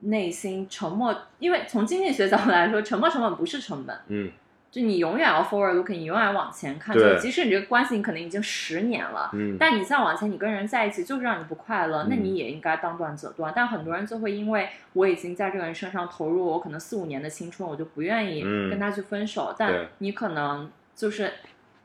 [0.00, 4.30] 内心，沉默，因为从经济学角度来说，沉没成本不是成本，嗯，
[4.70, 6.94] 就你永远要 forward looking，你永远往前看。
[6.94, 13.50] 对就即使你这个关系你可能已经十年了，嗯，但你再往前，你跟人在一起就是让你不快乐，那嗯你也应该当断则断。
[13.56, 19.54] 但很多人就会因为我已经在这个人身上投入我可能四五年的青春，我就不愿意嗯跟他去分手。
[19.56, 21.32] 对但你可能就是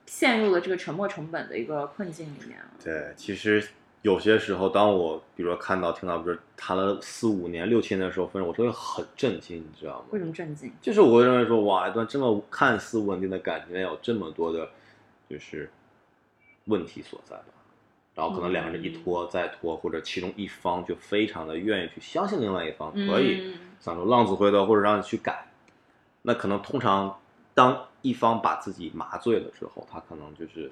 [0.05, 2.65] 陷入了这个沉没成本的一个困境里面了。
[2.83, 3.67] 对，其实
[4.01, 10.05] 有些时候，当我比如说看到、听到，比如谈了四五年、六七年的时候分手，我都会很震惊，你知道吗？
[10.11, 10.71] 为什么震惊？
[10.81, 14.69] 就是我会认为说，哇，一段这么看似稳定的感情，有这么多的，
[15.29, 15.69] 就是
[16.65, 17.45] 问题所在吧。
[18.15, 25.47] 然后可能两个人一拖再拖，或者其中一方就非常的愿意去相信另外一方，可以嗯想说浪子回头，或者让你去改。
[26.21, 27.17] 那可能通常
[27.53, 30.71] 当一方把自己麻醉了之后，他可能就是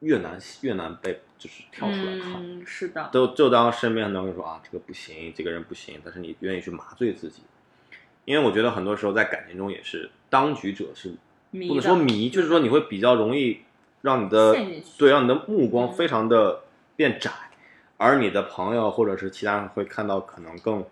[0.00, 2.34] 越难越难被就是跳出来看。
[2.36, 7.42] 嗯，是的，都就当身边很多人说啊，这个不行，这个人不行，但是你愿意去麻醉自己，
[8.24, 11.14] 因为我觉得很多时候在感情中也是当局者是
[11.50, 13.60] 迷不能说迷，就是说你会比较容易
[14.02, 14.54] 让你的
[14.98, 16.62] 对让你的目光嗯非常的
[16.96, 17.30] 变窄，
[17.96, 20.84] 而你的朋友或者是其他人会看到可能更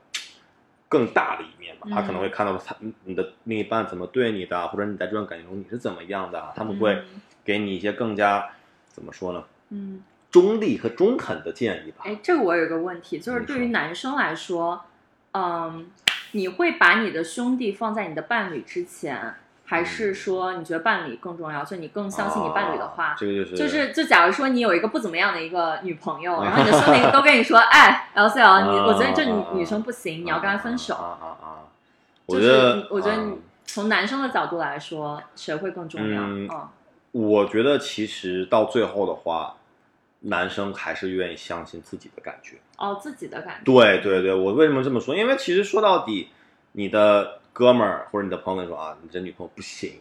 [0.92, 7.04] 更大的一面吧，他可能会嗯看到他你的另一半怎么对你的，或者你在这段感情中你是怎么样的，他们会嗯
[7.42, 8.50] 给你一些更加
[8.88, 12.04] 怎么说呢，嗯，中立和中肯的建议吧。
[12.04, 14.84] 哎，这个我有一个问题，就是对于男生来说，
[15.32, 15.90] 嗯，
[16.32, 19.34] 你会把你的兄弟放在你的伴侣之前，
[19.72, 21.64] 还是说你觉得伴侣更重要？
[21.64, 23.06] 就你更相信你伴侣的话？
[23.06, 30.94] 啊这个就是就是，就假如说你有一个不怎么样的一个女朋友，然后你的兄 弟都跟你说，哎，LCL，你我觉得这女啊女生不行，你要跟她分手。
[30.94, 31.46] 啊啊啊！
[32.28, 36.20] 就是我觉得你，我觉得啊你从男生的角度来说，谁会更重要？
[36.20, 36.68] 嗯嗯
[37.12, 39.56] 我觉得其实到最后的话，
[40.20, 42.56] 男生还是愿意相信自己的感觉。
[42.76, 43.64] 哦，自己的感觉。
[43.64, 45.14] 对对对，我为什么这么说？
[45.14, 46.28] 因为其实说到底，
[46.72, 49.92] 你的哥们儿或者你的朋友跟你说啊，你这女朋友不行，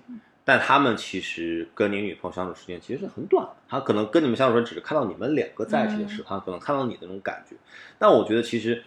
[0.46, 7.56] 但他们其实跟你女朋友相处时间其实是很短的，他可能跟你们相处时只是看到你们两个在一起的时候，他可能看到你的那种感觉。
[8.00, 8.84] 但我觉得其实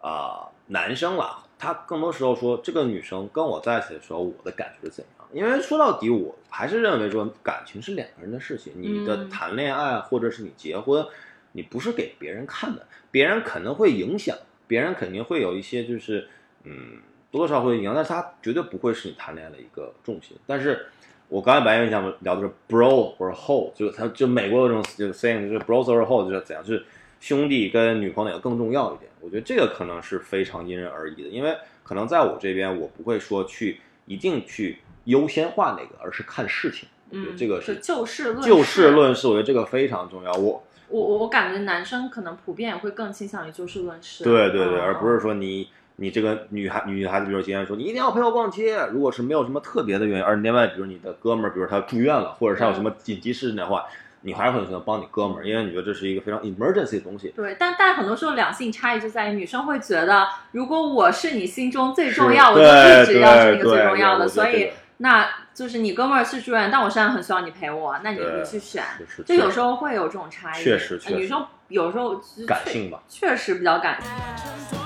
[0.00, 5.28] 啊、男生啦，他更多时候说这个女生跟我在一起的时候，我的感觉是怎样？
[5.32, 11.04] 因为说到底，我还是认为说感情是两个人的事情，你的嗯谈恋爱或者是你结婚，
[11.52, 14.36] 你不是给别人看的，别人可能会影响，
[14.68, 16.28] 别人肯定会有一些就是
[16.62, 17.00] 嗯
[17.36, 20.36] 多多少少会影响，但是它绝对不会是你谈恋爱的一个重心。
[20.46, 20.86] 但是
[21.28, 26.84] 我刚才白岩讲聊的是 bro 或者 hoe，就是他就美国有这种就是 saying 就是 bros or hoe 就是怎样，就是
[27.20, 29.10] 兄弟跟女朋友哪个更重要一点？
[29.20, 36.88] 我觉得这个可能是非常因人而异的，因为可能在我这边我不会说去一定去优先化哪个，而是看事情。
[37.10, 40.32] 我觉得嗯，这个是就事论事就事论事，我觉得这个非常重要。
[40.32, 44.22] 我我我我感觉男生可能普遍也会更倾向于就事论事。
[44.22, 53.84] 对对对，嗯而不是说你你这个女孩女孩子，比如说今天说你一定要陪我逛街，如果是没有什么特别的原因，而另外比如你的哥们儿，比如他住院了，或者是他有什么紧急事情的话，
[54.20, 57.32] 你还是会选择帮你哥们儿，因为你觉得这是一个非常 emergency 的东西。
[57.34, 70.62] 对，但但很多时候两性差异就在于女生会觉得，如果我是你心中最重是要，我就对一直要是那个最重要的，所以那就是你哥们儿去住院，但我现在很需要你陪我，那你对你去选，是是就有时候会有这种差异。
[70.62, 74.78] 确实确实呃女生有时候感性吧，确实比较感性。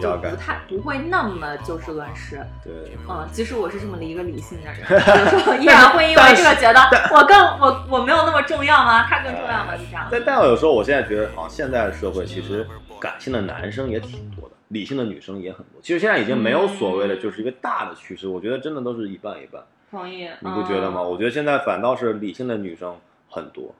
[0.00, 0.20] 样。
[0.20, 2.72] 比较就不太不会那么就事论事，对。
[3.08, 6.80] 嗯，即使我是这么的一个理性的人， 有时候依然会因为这个觉得
[7.14, 9.04] 我更我我没有那么重要吗？
[9.08, 9.76] 他更重要吗？
[9.76, 10.08] 就这样。
[10.10, 12.66] 但但我有时候我现在觉得，好像现在的社会其实
[13.00, 15.80] 感性的男生也挺多的，理性的女生也很多。
[15.82, 19.62] 其实现在已经没有所谓的就是一个大的趋势，我觉得真的都是一半一半。
[19.90, 21.00] 同意，你不觉得吗？
[21.02, 22.96] 嗯我觉得现在反倒是理性的女生
[23.30, 23.72] 很多，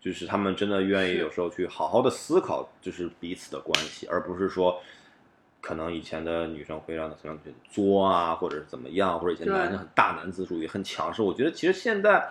[0.00, 4.80] 就是她们真的愿意有时候去好好的思考，就是彼此的关系，而不是说，
[5.60, 11.22] 可能以前的女生会让她怎么样去作啊，或者是怎么样，或者以前对男生很大男子主义、很强势。
[11.22, 12.28] 我觉得其实现在，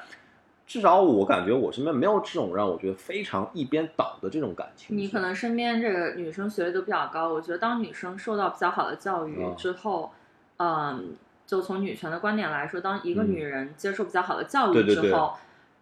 [0.66, 4.98] 至少我感觉我身边没有这种让我觉得非常一边倒的这种感情。
[4.98, 10.12] 你可能身边这个女生学历都比较高，我觉得当女生受到比较好的教育嗯之后，
[10.58, 15.12] 嗯，就从女权的观点来说，当一个嗯女人接受比较好的教育对对对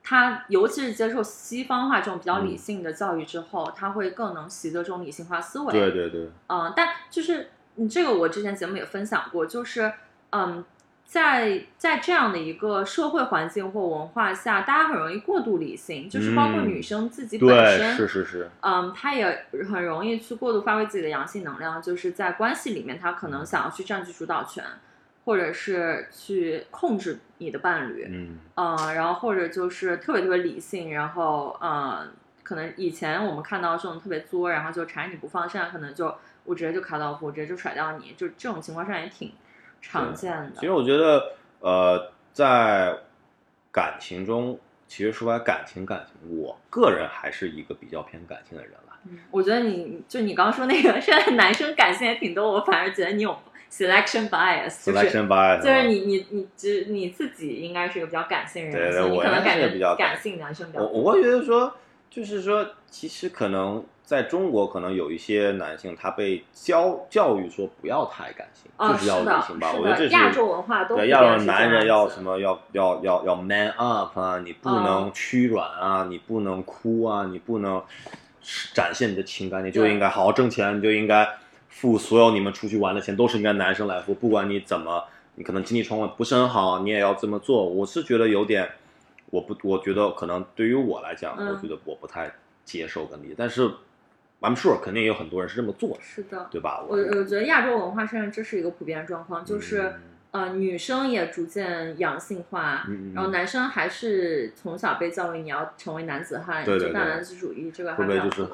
[0.06, 5.72] 之后，她尤其是接受西方化这种比较理嗯性的教育之后，他会更能习得这种理性化思维。
[5.74, 9.92] 对对对，嗯，但就是你这个我之前节目也分享过，就是
[10.30, 10.64] 嗯，
[11.06, 16.68] 在在这样的一个社会环境或文化下，大家很容易过度理性，就是包括嗯。
[16.68, 24.64] 女生自己本对，身，是是是，嗯，她也很容易去过度发挥自己的阳性能量，就是在关系里面，她可能想要去占据主导权，
[25.26, 32.12] 或者是去控制你的伴侣，嗯，嗯，然后或者就是特别特别理性，然后嗯，
[32.44, 39.32] 可能以前我们看到这种特别作，然后就缠着你不放，现在可能就我直接就卡到夫，我直接就甩掉你，就这种情况上也挺
[39.82, 40.52] 常见的。
[40.54, 42.96] 其实我觉得，呃，在
[43.72, 48.80] 感情中，其实说白感情感情，我个人还是一个比较偏感性的人了。
[49.08, 53.38] 嗯我觉得你就你刚刚说那个， 现在男生感性也挺多，我反而觉得你有
[53.78, 61.02] selection bias，就是 selection bias，就是你你你只你自己应该是一个比较感性的人，对对你可能感觉比较感感性男生比较我多。
[61.02, 61.74] 我会觉得说，
[62.10, 69.74] 就是说，其实可能在中国，可能有一些男性他被教教育说不要太感性，哦，就是要的理性吧。
[69.74, 77.84] 我觉得这是亚洲文化都对亚洲普遍是男人要什么要要要要 man up 啊，你不能嗯屈软啊，你不能哭啊，你不能
[78.74, 81.28] 展现你的情感，你就应该好好挣钱，你就应该
[81.76, 85.04] 付所有你们出去玩的钱都是应该男生来付，不管你怎么，
[85.36, 87.68] 你可能经济状况不是很好，你也要这么做。
[87.68, 88.66] 我是觉得有点，
[89.30, 92.32] 我不，我觉得可能对于我来讲，嗯我觉得我不太
[92.64, 93.70] 接受跟理解，但是
[94.40, 96.48] I'm sure 肯定也有很多人是这么做的，是的。
[96.50, 96.82] 对吧？
[96.88, 99.94] 我我觉得亚洲文化上这是一个普遍状况，就是、嗯
[100.32, 108.48] 呃女生也逐渐阳性化，然后男生还是从小被教育你要成为男子汉，对对对就大男子主义，这个还会不会就是。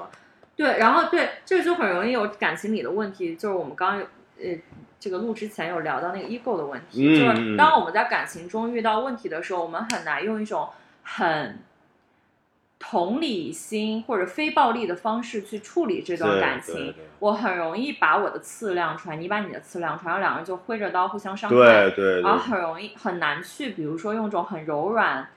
[0.61, 4.05] 对，然后对这个就很容易有感情里的问题，就是我们刚刚有
[4.37, 4.55] 呃
[4.99, 10.69] 这个录之前有聊到那个 ego 的问题，嗯就是嗯当我们在感情中遇到问题的时候，我们很难用一种
[11.01, 11.57] 很
[12.77, 16.93] 同理心或者非暴力的方式去处理这段感情。
[17.17, 21.55] 我很容易把我的刺亮出来，你把你的刺亮出来，然后两个人就挥着刀互相伤害。
[21.55, 25.27] 对对对，然后很容易很难去，比如说用一种很柔软、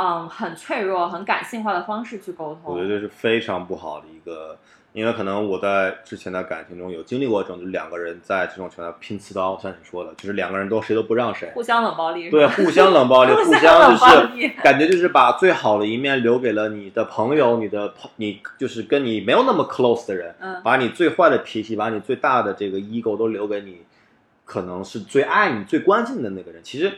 [0.00, 2.72] 嗯，很脆弱、很感性化的方式去沟通。
[2.72, 4.56] 我觉得这是非常不好的一个，
[4.94, 12.30] 因为可能我在之前的感情中有经历过这种，就两个人在这种情况下拼刺刀，像你说的，就是两个人都谁都不让谁，互相冷暴力。
[12.30, 14.06] 对，互相冷暴力， 互相就
[14.40, 23.82] 是感觉就是把最好的一面留给了你的朋友，你的朋，你就是跟你没有那么 close 的人，嗯把你最坏的脾气，把你最大的这个 ego 都留给你，
[24.46, 26.62] 可能是最爱你、最关心的那个人。
[26.64, 26.90] 其实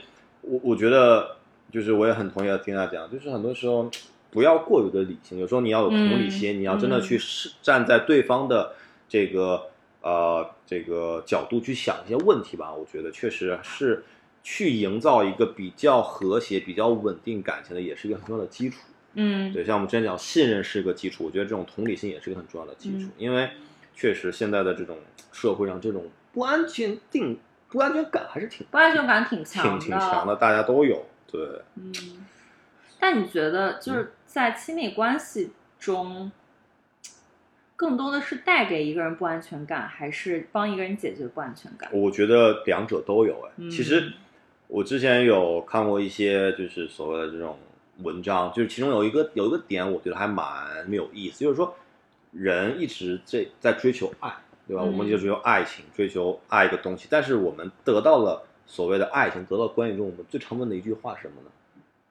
[0.42, 1.36] 我我觉得，
[1.72, 3.90] 就是我也很同意听他讲，就是很多时候
[4.30, 8.74] 不要过于的理性，有时候你要有同理心，嗯你要真的去是站在对方的
[9.08, 9.68] 这个
[10.02, 12.72] 呃这个角度去想一些问题吧。
[12.72, 14.04] 我觉得确实是
[14.42, 18.76] 去营造一个比较和谐、比较稳定感情的，也是一个很重要的基础。
[19.14, 23.48] 嗯对，像我们之前讲，信任是一个基础，我觉得这种同理心也是一个很重要的基础，嗯因为
[23.94, 24.96] 确实现在的这种
[25.32, 31.04] 社会上，这种不安全定不安全感还是挺不安全感挺挺强挺强的，大家都有。
[31.32, 31.40] 对，
[31.76, 31.92] 嗯，
[33.00, 36.30] 但你觉得就是在亲密关系中，
[37.74, 41.90] 更多的是带给一个人不安全感，还是帮一个人解决不安全感？
[41.92, 43.34] 我觉得两者都有。
[43.46, 44.12] 哎，嗯其实
[44.68, 47.58] 我之前有看过一些就是所谓的这种
[48.02, 51.74] 文章，就是其中有一个有一个点，我觉得还蛮有意思，就是说
[52.30, 54.32] 人一直在在追求爱，
[54.68, 54.82] 对吧？
[54.82, 61.50] 嗯我们就追求爱情，追求爱一个东西，但是我们得到了所谓的爱情，得到关系中，我们最常问的一句话是什么呢？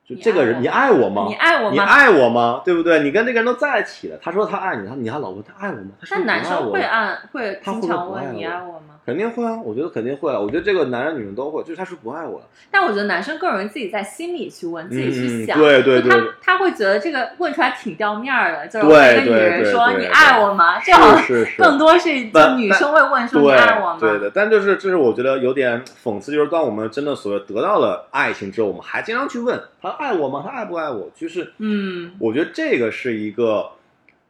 [0.03, 1.25] 就这个人，你爱爱我吗？
[1.27, 1.71] 你爱我吗？
[1.71, 2.61] 你爱我吗？
[2.65, 3.01] 对不对？
[3.01, 5.91] 你跟这个人都在一起了，他说他爱你，他你还老问他爱我吗？
[6.01, 8.99] 他男生会爱会他会不会经常问你爱我吗？
[9.05, 12.45] 肯定会啊，我觉得肯定会啊，我觉得这个男人女人都会，就是他是不爱我了。
[12.69, 15.59] 但我觉得男生更容易自己在心里去问，自己去嗯想。
[15.59, 20.79] 对对对就他他会觉得这个问出来挺掉面儿的，就是对问一个女人说你爱我吗？
[20.79, 23.97] 这好像是是是更多是就女生会问说你爱我吗？
[23.99, 30.43] 对的，但就是这是我觉得有点讽刺，就是当我们真的所谓得到了爱情之后，我们还经常去问他爱我吗？
[30.45, 31.09] 他爱不爱我？
[31.15, 33.65] 就是嗯我觉得这个是一个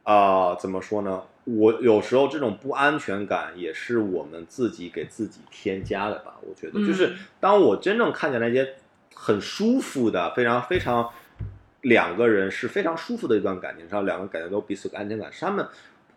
[0.02, 1.22] 啊、怎么说呢？
[1.44, 6.36] 我有时候这种不安全感也是我们自己给自己添加的吧。
[6.42, 8.74] 我觉得，嗯就是当我真正看见那些
[9.14, 11.10] 很舒服的、非常非常
[11.80, 15.66] 两个人是非常舒服的一段感情上，两个人感觉都彼此有安全感，是他们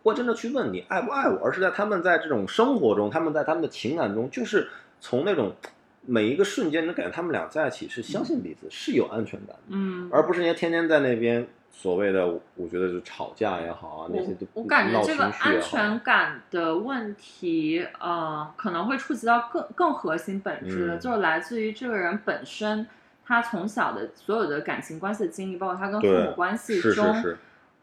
[0.02, 4.68] 不会真的去问你爱不爱我，而是在他们在这种生活中，他们在他们的情感中，就是
[5.00, 5.56] 从那种
[6.02, 9.62] 每一个瞬间，能感觉他们俩在一起是相信彼此，是有安全感的。
[9.70, 11.44] 嗯，而不是人家天天在那边
[11.78, 21.00] 所谓的，我觉得是吵架也好啊，那些都我我感觉这个安全感的问题，呃，可能会触及到更更核心本质的，嗯。
[21.00, 22.86] 就是来自于这个人本身，
[23.24, 27.36] 他从小的所有的感情关系的经历，包括他跟父母关系中是。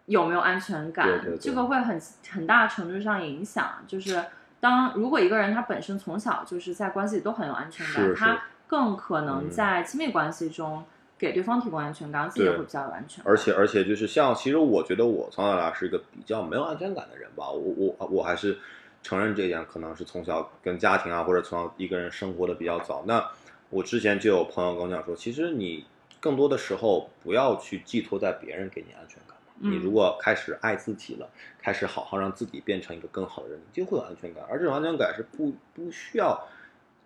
[0.06, 1.38] 有没有安全感，对对对。
[1.38, 1.98] 这个会很
[2.30, 3.66] 很大程度上影响。
[3.88, 4.22] 就是
[4.60, 9.50] 当如果一个人他本身从小就是在关系里都很有安全感，他更可能嗯。
[9.50, 10.84] 在亲密关系中
[11.24, 13.32] 给对方提供安全感，自己也会比较有安全感。
[13.32, 18.58] 而且而且就是像，其实我觉得我从小到大是一个比较没有安全感的人吧，我我我还是
[19.02, 23.06] 承认这一点，可能是从小跟家庭啊，或者从小一个人生活的比较早。
[23.08, 23.26] 那
[23.70, 25.86] 我之前就有朋友跟我讲说，其实你
[26.20, 31.30] 更多的时候不要去寄托在别人给你安全感你如果开始爱自己了，
[31.62, 34.44] 开始好好让自己变成一个更好的人，你就会有安全感。
[34.50, 36.48] 而这种安全感是不不需要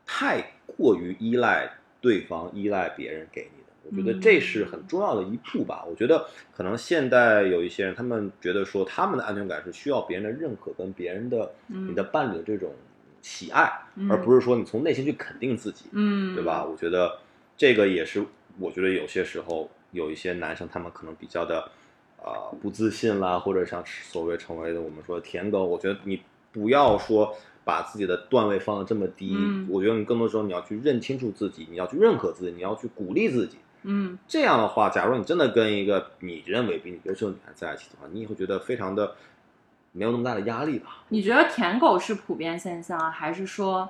[0.05, 1.69] 太过于依赖
[2.01, 3.56] 对方、依赖别人给你的。
[3.89, 5.83] 我觉得这是很重要的一步吧。
[5.89, 6.25] 我觉得
[6.55, 12.73] 可能现在有一些人，他们觉得说他们的安全感是需要别人的认可跟别人的、嗯你的伴侣的这种
[13.21, 16.65] 喜爱，嗯而不是说你从内心去肯定自己，嗯，对吧？？
[16.65, 17.17] 我觉得
[17.55, 18.23] 这个也是，
[18.59, 21.69] 我觉得有些时候有一些男生他们可能比较的
[22.17, 26.21] 呃不自信啦，或者像所谓成为的我们说的舔狗，我觉得你
[26.51, 33.57] 不要说把自己的段位放的这么低，嗯我觉得你更多时候你要去认清楚自己，你要去认可自己，你要去鼓励自己。
[33.83, 39.15] 嗯这样的话，假如你真的跟一个你认为比你优秀的女孩在一起的话，你也会觉得非常的
[39.91, 40.97] 没有那么大的压力吧？
[41.09, 43.89] 你觉得舔狗是普遍现象，还是说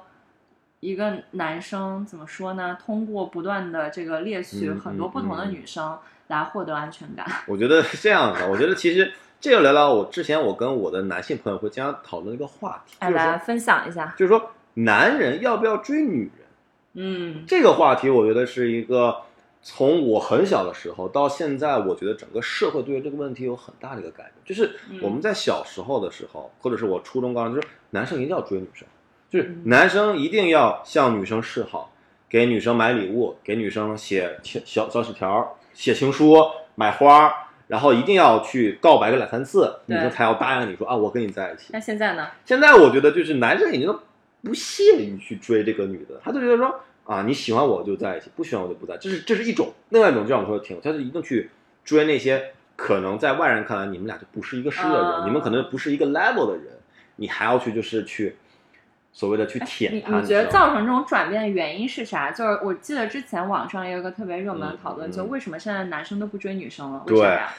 [0.80, 2.78] 一个男生怎么说呢？
[2.86, 7.26] 通过不断的这个猎取嗯很多不同的女生来获得安全感？
[7.48, 14.14] 我觉得是这样的，我觉得其实这个聊聊我之前我跟我的男性朋友会经常讨论一个话题， 哎，就是来分享一下。
[14.18, 16.48] 就是说男人要不要追女人
[16.94, 19.18] 嗯这个话题，我觉得是一个
[19.62, 24.34] 从我很小的时候到现在，我觉得整个社会对于这个问题有很大的一个改变。
[24.46, 28.88] 就是嗯我们在小时候的时候，或者是我初中、高中，就是男生一定要追女生，
[29.30, 31.92] 就是嗯男生一定要向女生示好，
[32.30, 36.36] 给女生买礼物，给女生写小小小纸条、写情书、
[36.76, 37.34] 买花。
[37.68, 41.66] 然后一定要去告白个两三次，女生才要答应你说啊，我跟你在一起。
[41.74, 42.26] 那现在呢？
[42.46, 44.00] 现在我觉得就是男生已经都
[44.42, 49.74] 不屑于去追这个女的，他就觉得说啊，你喜欢我就在一起，不喜欢我就不在，这是这是一种。
[49.90, 51.50] 另外一种就像我说的挺，他就一定去
[51.86, 56.66] 追那些可能在外人看来你们俩就不是一个世的人，啊你们可能不是一个 level 的人，
[57.16, 58.36] 你还要去就是去
[59.14, 60.20] 所谓的去舔你他。
[60.20, 62.30] 你觉得知道吗造成这种转变的原因是啥？
[62.32, 67.04] 就是我记得之前网上也有一个特别热门的讨论，嗯就为什么现在男生都不追女生了？
[67.08, 67.54] 为啥对呀？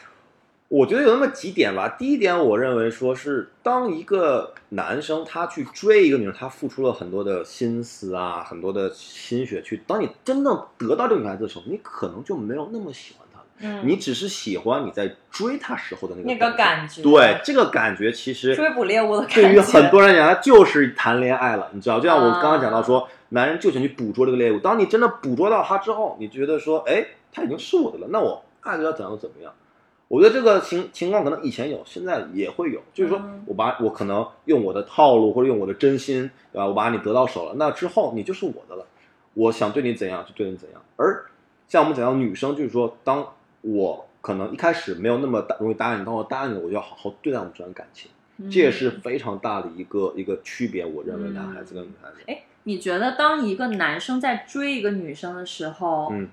[0.69, 1.89] 我觉得有那么几点吧。
[1.99, 9.83] 第一点，我认为说是当一个男生他去追一个女生，他付出了很多的心思啊，很多的心血去。
[9.87, 13.45] 当你真正得到这个女孩子的时候，你可能就没有那么喜欢她了。
[13.61, 19.43] 嗯你只是喜欢你在追她时候的那个那个感觉对，这个感觉其实追捕猎物的感觉。
[19.45, 21.99] 对于很多人来讲，他就是谈恋爱了，你知道？
[21.99, 24.59] 就像我啊刚刚讲到说，男人就想去捕捉这个猎物。
[24.59, 27.03] 当你真的捕捉到他之后，你觉得说，哎，
[27.33, 29.51] 他已经是我的了，那我爱他怎样怎么样。
[30.09, 36.67] 我觉得这个情情况可能以前有，现在也会有，就是说嗯我把我可能用我的套路或者用我的真心，对吧？
[36.67, 38.87] 我把你得到手了，那之后你就是我的了。
[39.35, 40.83] 我想对你怎样就对你怎样。
[40.97, 41.27] 而
[41.69, 43.25] 像我们讲到女生，就是说，当
[43.61, 48.11] 我可能一开始没有那么大容易答应你，当我答应你，我就要好好对待我们这段感情。
[48.39, 52.19] 嗯这也是非常大的一个一个区别，我认为男孩子跟女孩子。
[52.29, 56.29] 哎，你觉得当一个男生在追一个女生的时候，嗯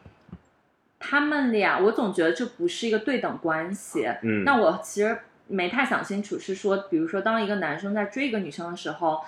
[1.08, 4.08] 他们俩，我总觉得这不是一个对等关系。
[4.24, 5.16] 嗯，那我其实
[5.48, 9.22] 没太想清楚，是说，比如说，当一个男生在追一个女生的时候，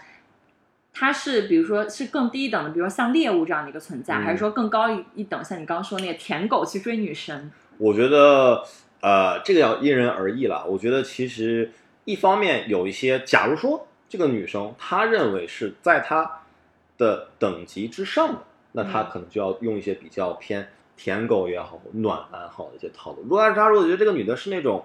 [0.91, 7.51] 他是比如说是更低一等的，比如说像猎物这样的一个存在，嗯还是说更高一一等，像你刚刚说那个舔狗去追女神？
[7.77, 8.63] 我觉得
[9.01, 10.65] 呃，这个要因人而异了。
[10.65, 11.71] 我觉得其实
[12.05, 16.41] 一方面有一些，假如说这个女生她认为是在她
[16.97, 18.39] 的等级之上的，
[18.71, 20.67] 那她嗯可能就要用一些比较偏
[20.97, 23.21] 舔狗也好、暖男好的一些套路。
[23.21, 24.83] 如果他如果觉得这个女的是那种。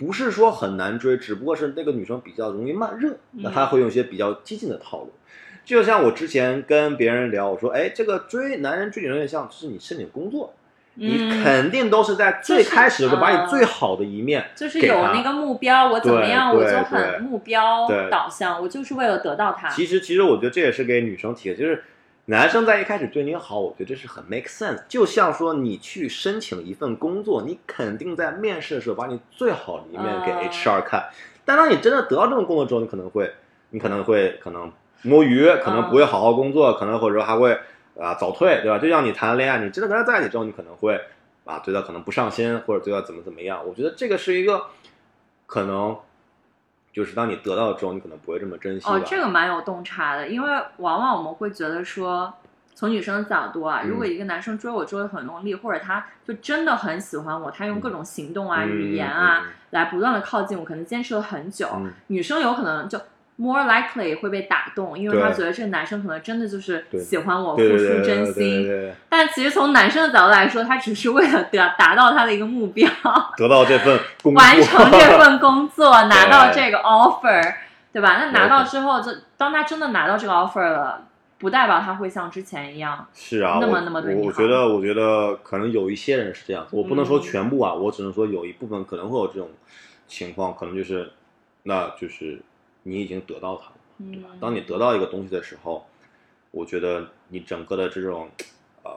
[0.00, 5.10] 不是说很难追，只不过是那个女生比较容易慢热，那她会用一些比较激进的套路。
[5.64, 10.54] 就像我之前跟别人聊，我说，哎，这个追男人追女人有点像，就是你申请工作，
[10.94, 19.68] 你嗯，肯定都是在最开始的时候把你最好的一面就是有那个目标，我怎么样，我就很目标导向，我就是为了得到他。
[19.68, 21.82] 其实，其实我觉得这也是给女生提的，就是
[22.30, 24.82] 男生在一开始对你好，我觉得这是很 make sense。
[24.86, 31.08] 就像说你去申请一份工作，你肯定在面试的时候把你最好的一面给啊 HR 看，
[31.46, 33.32] 但当你真的得到这份工作之后，你可能会，
[33.70, 34.70] 你可能会可能
[35.00, 37.58] 摸鱼，可能不会好好工作，可能或者说还会
[37.98, 38.78] 啊早退，对吧？
[38.78, 41.00] 就像你谈恋爱，你真的跟他在一起之后，你可能会
[41.46, 43.66] 啊对他可能不上心，或者对他怎么怎么样。
[43.66, 44.66] 我觉得这个是一个
[45.46, 45.96] 可能。
[46.98, 48.92] 就是当你得到之后，你可能不会这么珍惜吧。
[48.92, 52.34] 哦，这个蛮有洞察的，因为往往我们会觉得说，
[52.74, 61.92] 从女生的角度啊，嗯如果一个男生追我追的很用力，或者他就真的很喜欢我，他用各种行动啊、嗯语言啊、来不断的靠近我，可能坚持了很久，嗯。
[62.08, 63.00] 女生有可能就
[63.40, 68.66] more likely 会被打动，因为对她觉得这个男生可能真的就是喜欢我，付出真心。
[68.66, 72.90] 对，但其实从男生的角度来说，他只是为了达达到他的一个目标，
[73.38, 77.54] 得到这份工作，完成这份工作， 拿到这个 offer，
[77.92, 78.18] 对吧？
[78.18, 81.06] 那拿到之后，就当他真的拿到这个 offer 了，
[81.38, 83.06] 不代表他会像之前一样。
[83.14, 89.48] 是啊，那么那么对我我觉得，我觉得可能有一些人是这样子，我不能说嗯全部啊，我只能说有一部分可能会有这种
[90.08, 91.12] 情况，可能就是，
[91.62, 92.40] 那就是
[92.82, 93.72] 你已经得到它了。
[94.12, 95.84] 对吧，当你得到一个东西的时候，
[96.50, 98.28] 我觉得你整个的这种，
[98.84, 98.90] 呃，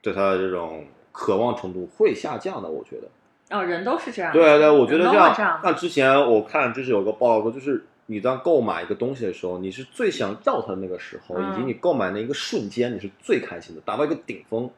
[0.00, 2.68] 对它的这种渴望程度会下降的。
[2.68, 4.40] 我觉得，哦，人都是这样的。
[4.40, 5.60] 对对，我觉得这样。
[5.62, 14.70] 那之前我看就是有个报道说，就是你当购买一个东西的时候，你是最想要它的那个时候，嗯以及你购买那一个瞬间，你是最开心的，达到一个顶峰，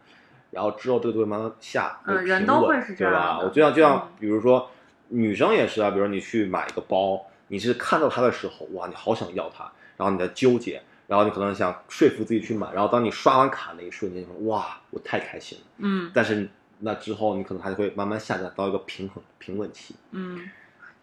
[0.51, 3.39] 然后之后这个东西慢慢下，嗯人都会是这样对吧？
[3.45, 4.69] 我就像就像嗯比如说
[5.07, 10.83] 女生也是啊，比如说你去买一个包，你是看到它的时候，哇，你好想要它，然后你在纠结。
[11.07, 15.65] 然后你可能想说服自己去买，然后当你刷完卡那一瞬间，你说哇，我太开心了。
[15.79, 16.49] 嗯但是
[16.79, 19.97] 那之后，你可能还会慢慢下降到一个平衡平稳期。
[20.13, 20.49] 嗯，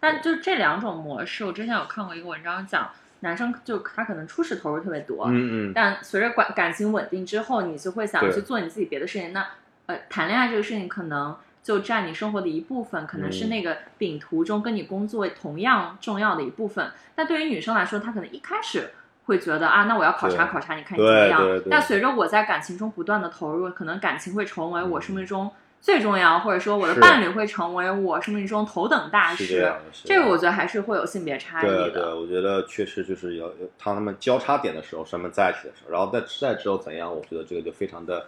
[0.00, 2.90] 但就这两种模式，我之前有看过一个文章讲，
[3.20, 9.34] 男生就他可能初始投入特别多，嗯嗯，但随着感感情稳定之后，你就会想去做你自己别的事情。
[9.34, 9.46] 那
[9.84, 16.90] 呃，谈恋爱这个事情可能就占你生活的一部分，可能是嗯那个饼图中跟你工作同样重要的一部分。
[17.14, 18.90] 但对于女生来说，她可能一开始
[19.26, 25.50] 会觉得啊，那我要考察考察，你看你怎么样但随着我在感情中不断的投入，可能感情会成为我生命中
[25.80, 29.72] 最重要，或者说我的伴侣会成为我生命中头等大事
[30.04, 30.18] 这。
[30.18, 32.18] 个我觉得还是会有性别差异对对，的。
[32.18, 38.26] 我觉得确实就是要有当他们交叉点的时候，他们在一起的时候，然后在在之后怎样，我觉得这个就非常的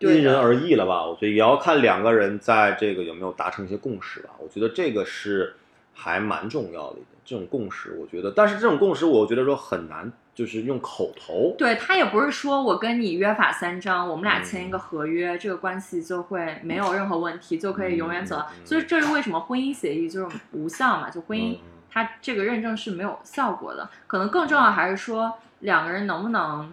[0.00, 1.04] 因人而异了吧。
[1.04, 4.30] 我觉得也要看两个人在这个有没有达成一些共识吧。
[4.38, 5.54] 我觉得这个是
[5.92, 11.54] 还蛮重要的一点，这种共识，我觉得，但是这种共识，我觉得说很难，就是用口头。
[11.58, 18.46] 对他也不是说我跟你约法三章，我们俩签一嗯个合约，这个关系就会没有任何问题，就可以永远走到。
[18.64, 21.10] 所以这是为什么婚姻协议就是无效嘛？
[21.10, 21.58] 就婚姻嗯
[21.90, 23.90] 它这个认证是没有效果的。
[24.06, 26.72] 可能更重要还是说两个人能不能。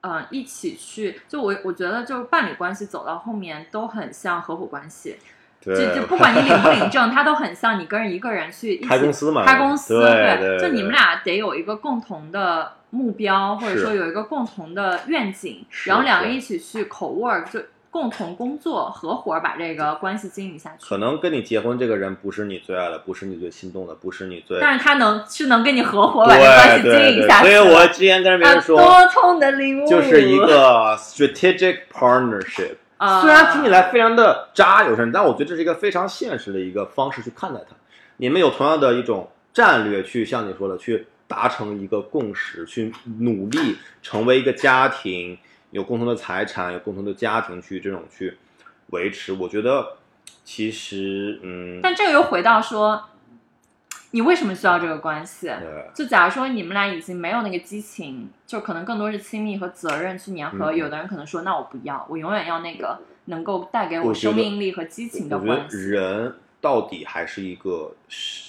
[0.00, 5.16] 呃，一起去，就我我觉得，就是伴侣关系走到后面都很像合伙关系，
[5.60, 17.60] 就对，就 不管你领不领证，它都很像你跟一个人去一起开公司嘛，开公司，对对，就你们俩得有一个共同的目标，或者说有一个共同的愿景，然后两个是一起去口 work，就
[17.90, 20.84] 共同工作，合伙把这个关系经营下去。
[20.84, 27.48] 可能跟你结婚这个人不是你最爱的，不是你最心动的，不是你最但是他能是能跟你合伙把这个关系经营下去。
[27.48, 32.76] 所以我之前跟别啊，人说，多痛的礼物，就是一个 strategic partnership。
[32.98, 37.76] 啊，虽然听起来非常的渣有声，但我觉得这是一个非常现实的一个方式去看待它。
[38.16, 45.38] 你们有同样的一种战略，去像你说的，去达成一个共识，去努力成为一个家庭，
[45.70, 48.36] 有共同的财产，有共同的家庭去这种去
[48.90, 49.32] 维持。
[49.32, 49.96] 我觉得
[50.44, 53.04] 其实，嗯，但这个又回到说，
[54.12, 55.48] 你为什么需要这个关系？
[55.48, 60.72] 呃，就假如说你们俩已经没有那个激情，就可能更多是亲密和责任去粘合。
[60.72, 65.76] 嗯有的人可能说，那我不要，我永远要那个能够带给我生命力和激情的我觉得关系。
[65.90, 67.92] 人到底还是一个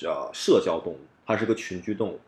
[0.05, 2.19] 呃社交动物，它是个群居动物。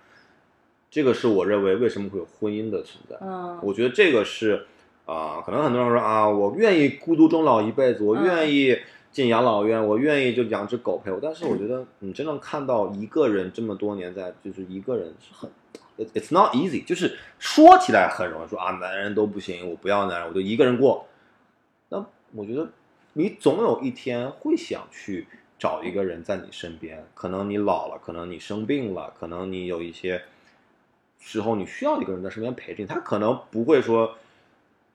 [0.90, 3.16] 这个是我认为为什么会有婚姻的存在。
[3.22, 4.68] 嗯，我觉得这个是
[5.14, 8.78] 啊、可能很多人说啊，我愿意孤独终老一辈子，我嗯愿意
[9.12, 11.20] 进养老院，我愿意就养只狗陪我。
[11.22, 15.50] 但是我觉得你真正看到一个人这么多年在，就是一个人是很
[15.98, 21.06] ，it-，it's not easy，就是说起来很容易说啊，男人都不行，我不要男人，我就一个人过。
[21.90, 22.70] 那我觉得
[23.14, 25.28] 你总有一天会想去
[25.60, 30.22] 找一个人在你身边，可能你老了，可能你生病了，可能你有一些
[31.20, 34.16] 时候你需要一个人在身边陪着你，他可能不会说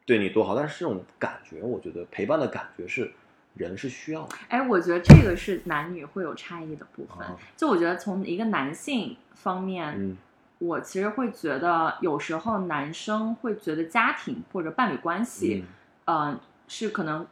[0.06, 3.12] 对你多好，但是这种感觉，我觉得陪伴的感觉是
[3.54, 4.36] 人是需要的。
[4.48, 7.26] 哎，我觉得这个是男女会有差异的部分。
[7.26, 10.16] 啊就我觉得从一个男性方面，嗯
[10.58, 15.66] 我其实会觉得有时候男生会觉得家庭或者伴侣关系，
[16.06, 17.26] 嗯嗯、是可能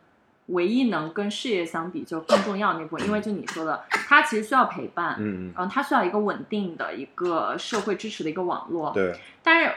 [0.48, 8.92] 唯一能跟事业相比就更重要的那部分，因为就你说的，他其实需要陪伴，嗯嗯，嗯，他需要一个稳定的一个社会支持的一个网络。
[8.92, 9.72] 对，但是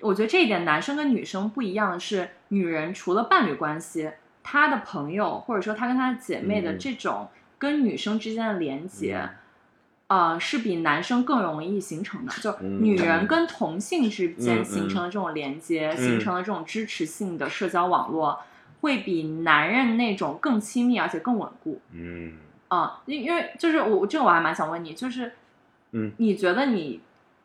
[0.00, 4.10] 我觉得这一点男生跟女生不一样的是，女人除了伴侣关系，
[4.42, 6.78] 她的朋友或者说她跟她的姐妹的嗯。
[6.78, 7.28] 这种
[7.58, 9.18] 跟女生之间的连接。
[9.18, 9.30] 嗯。
[10.08, 13.26] 呃，是比男生更容易形成的，就嗯女人。
[13.26, 15.58] 跟同性之间嗯形成的这种连。
[15.58, 18.38] 接，嗯形成的这种支持性的社交网络，
[18.82, 21.80] 会比男人那种更亲密而且更稳固。
[21.92, 22.34] 嗯。
[22.68, 25.32] 啊，因因为就是我这个我还蛮想问你，就是，
[25.92, 27.00] 嗯，你觉得你，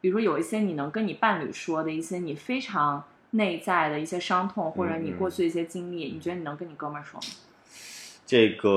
[0.07, 7.25] 比如说有一些你能跟你伴侣说的一些你非常内在的一些伤痛，或者你嗯过去的一些经历，你觉得你能跟你哥们儿说吗？
[8.25, 8.69] 这个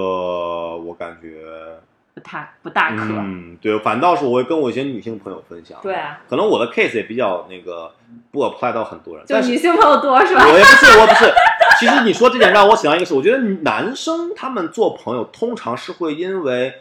[0.77, 1.45] 我感觉，
[2.15, 3.05] 不太不大可。
[3.05, 5.79] 嗯，对，反倒是我会跟我一些女性朋友分享。
[5.81, 7.95] 对，啊，可能我的 case 也比较那个
[8.33, 10.49] 不 apply 到很多人，就女性朋友多是吧？
[10.49, 11.33] 我也不是，我也不是。
[11.79, 16.75] 其实你说这点让我想到一个事，我觉得男生他们做朋友通常是会因为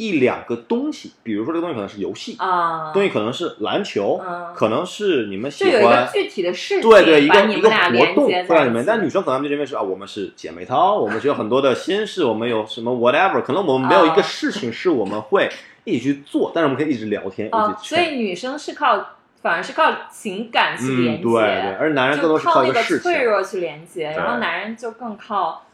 [0.00, 6.08] 一两个东西，比如说这个东西可能是游戏，啊，东西可能是篮球，嗯可能是你们喜就有一个欢。
[6.10, 15.50] 具体的事情，对对，一个一个活动接在一会让你们，但女生可能就认为是啊，我们是姐妹淘，我们是有很多的心事，我们有什么 whatever，可能我们没有一啊个事情是我们会
[15.84, 17.98] 一起去做，但是我们可以一直聊天，一哦，直劝。
[17.98, 18.98] 所以女生是靠，
[19.42, 23.02] 反而是靠情感去连嗯，接，对对，而男人更多是靠那个一个事情。
[23.02, 25.66] 脆弱去连接，然后男人就更靠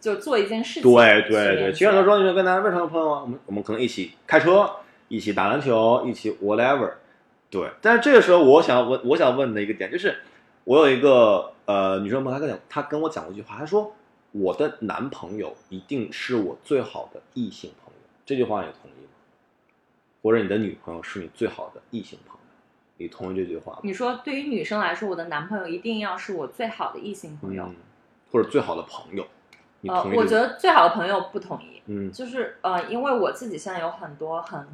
[0.00, 0.82] 就做一件事情。
[0.82, 3.22] 对对对，对，其实很多时候你跟男人为什么朋友啊？
[3.22, 4.68] 我们我们可能一起开车，
[5.08, 6.92] 一起打篮球，一起 whatever。
[7.50, 10.18] 对，但是这个时候我想问，我想问的一个点就是，
[10.64, 13.94] 我有一个呃女生朋友，她跟讲，她跟我讲过一句话，她说
[14.32, 18.00] 我的男朋友一定是我最好的异性朋友。
[18.26, 19.10] 这句话你同意吗？
[20.22, 22.40] 或者你的女朋友是你最好的异性朋友，
[22.98, 23.78] 你同意这句话吗？
[23.82, 27.64] 你说对于女生来说，我的男朋友一定要是我最好的异性朋友。
[27.64, 27.76] 嗯，
[28.30, 29.28] 或者最好的朋友，你
[29.86, 34.66] 呃我觉得最好的朋友不同意，嗯就是呃，因为我自己现在有很多很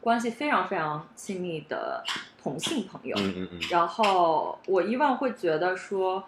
[0.00, 2.04] 关系非常非常亲密的
[2.42, 6.22] 同性朋友，嗯嗯嗯然后我以往会觉得说，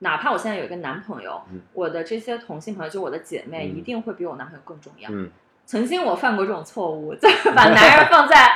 [0.00, 5.10] 哪怕我现在有一个男朋友，嗯我的这些同性朋友，就我的姐妹，嗯一定会比我男朋友更重要。
[5.10, 5.30] 嗯
[5.66, 8.50] 曾经我犯过这种错误， 就是把男人放在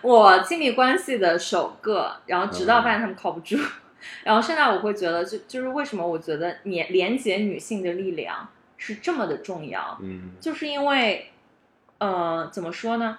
[0.00, 3.54] 我亲密关系的首个，然后直到发现他们靠不住。
[4.24, 11.30] 然后现在我会觉得就，就是为什么我觉得连连接女性的力量是这么的重要，嗯就是因为，
[11.98, 13.18] 呃，怎么说呢？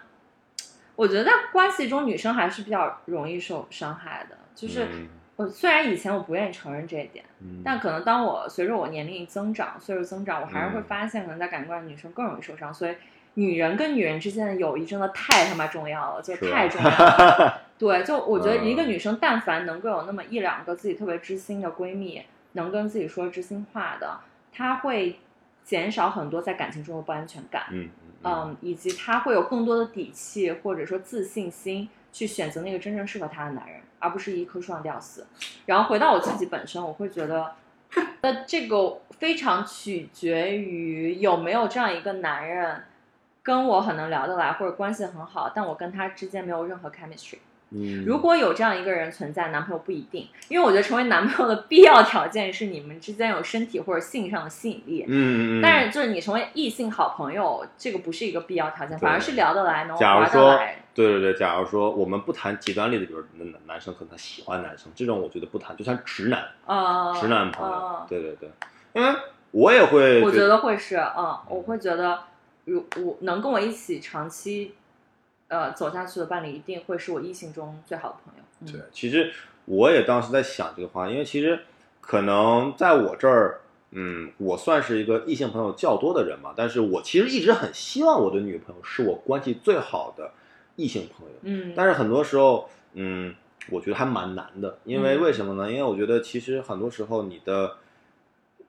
[0.96, 4.38] 我觉得在关系中，女生还是比较容易受伤害的。
[4.56, 12.74] 就是嗯我虽然以前我不愿意承认这一点，嗯但可能当我随着我年龄增长、岁数增长，我还是会嗯发现，可能在感情关系女生更容易受伤。
[12.74, 12.96] 所以，
[13.34, 17.62] 女人跟女人之间的友谊真的太他妈重要了，就是太重要了。
[17.78, 24.22] 对，就我觉得一个嗯女生，但凡能够有那么一两个自己特别知心的闺蜜，能跟自己说知心话的，
[24.54, 25.20] 她会
[25.66, 27.66] 减少很多在感情中的不安全感。
[27.72, 27.90] 嗯
[28.28, 35.28] 嗯，以及他会有更多的底气或者说自信心去选择那个真正适合他的男人，而不是一棵树上吊死。
[35.68, 37.52] 然后回到我自己本身，我会觉得，
[38.22, 42.86] 那这个非常取决于有没有这样一个男人，
[43.44, 47.38] 跟我很能聊得来，或者关系很好，但我跟他之间没有任何 chemistry。
[47.72, 55.04] 嗯，如果有这样一个人存在，男朋友不一定，因为我觉得成为男朋友的必要条件是你们之间有身体或者性上的吸引力。
[55.08, 55.60] 嗯嗯。
[55.60, 68.50] 嗯，但是就是你成为异性好朋友，这个不是一个必要条件，反而是聊得来，能假如玩得说来。，对对对，假如说我们不谈极端例子，比如男男生可能他喜欢男生，这种我觉得不谈，就像直男，呃，直男朋友，呃对对对，
[68.94, 69.14] 因为
[69.52, 72.20] 我也会，我觉得会是，嗯，我会觉得，
[72.64, 74.76] 如我能跟我一起长期，
[75.48, 78.44] 呃，走下去的伴侣，一定会是我异性中最好的朋友。
[78.62, 79.32] 嗯、对，其实
[79.66, 81.60] 我也当时在想这个话，因为其实
[82.02, 90.32] 可能在我这儿，嗯，我算是一个异性朋友较多的人嘛，但是我其实一直很希望我的女朋友是我关系最好的
[90.76, 93.36] 异性朋友，嗯，但是很多时候，嗯，
[93.70, 95.72] 我觉得还蛮难的，因为嗯为什么呢？
[95.72, 97.78] 因为我觉得其实很多时候你的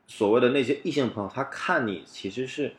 [0.06, 2.74] 所谓的那些异性朋友，他看你其实是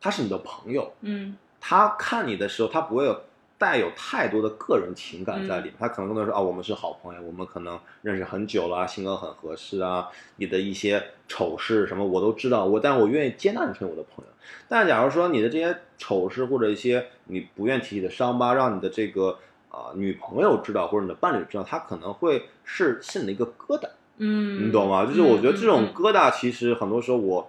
[0.00, 3.22] 他是你的朋友，嗯他看你的时候，他不会有
[3.56, 14.30] 带有太多的个人情感在里嗯面，他可能更多说啊，我们是好朋友，我们可能认识很久了啊，性格很合适啊，你的一些丑事什么我都知道，我但我愿意接纳你成为我的朋友。
[14.68, 19.38] 但假如说你的这些丑事或者一些你不愿提起的伤疤，让你的这个
[19.70, 23.88] 啊、女朋友知道或者你的伴侣知道，他可能会是心里的一个疙瘩。
[24.18, 25.06] 嗯，你懂吗？
[25.06, 27.48] 就是我觉得这种疙瘩，其实很多时候我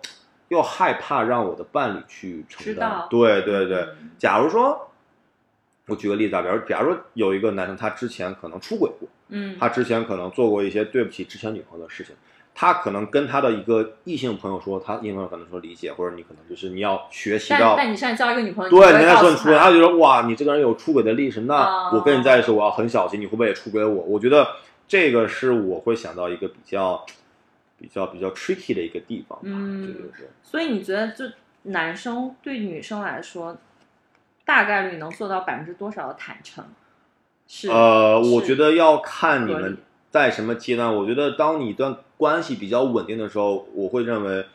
[0.50, 3.06] 又害怕让我的伴侣去承担。
[3.10, 4.89] 对对对，嗯假如说，
[5.88, 12.16] 我举个例子啊，比如假如说有一个男生，他之前可能出轨过，嗯，他之前可能做过一些对不起之前女朋友的事情，
[12.56, 17.76] 他可能跟他的一个异性朋友说，他异性朋友可能说理解，或者你可能就是你要学习到。
[17.76, 24.04] 但你现在交一个女朋友，对，你人会告诉家说你出轨，他他就说哇，你这个人有出轨的历史，那哦我跟你在一起，我要很小心，你会不会也出轨我？
[24.04, 24.48] 我觉得
[24.88, 27.04] 这个是我会想到一个比较、
[27.84, 29.43] 比较、比较 tricky 的一个地方吧。
[29.43, 30.29] 嗯对对对。
[30.41, 31.25] 所以你觉得，就
[31.63, 33.57] 男生对女生来说，
[34.45, 36.63] 大概率能做到百分之多少的坦诚？
[37.45, 39.77] 是呃，我觉得要看你们
[40.09, 40.95] 在什么阶段。
[40.95, 44.45] 我觉得当你一段关系比较稳定的时候，我会认为，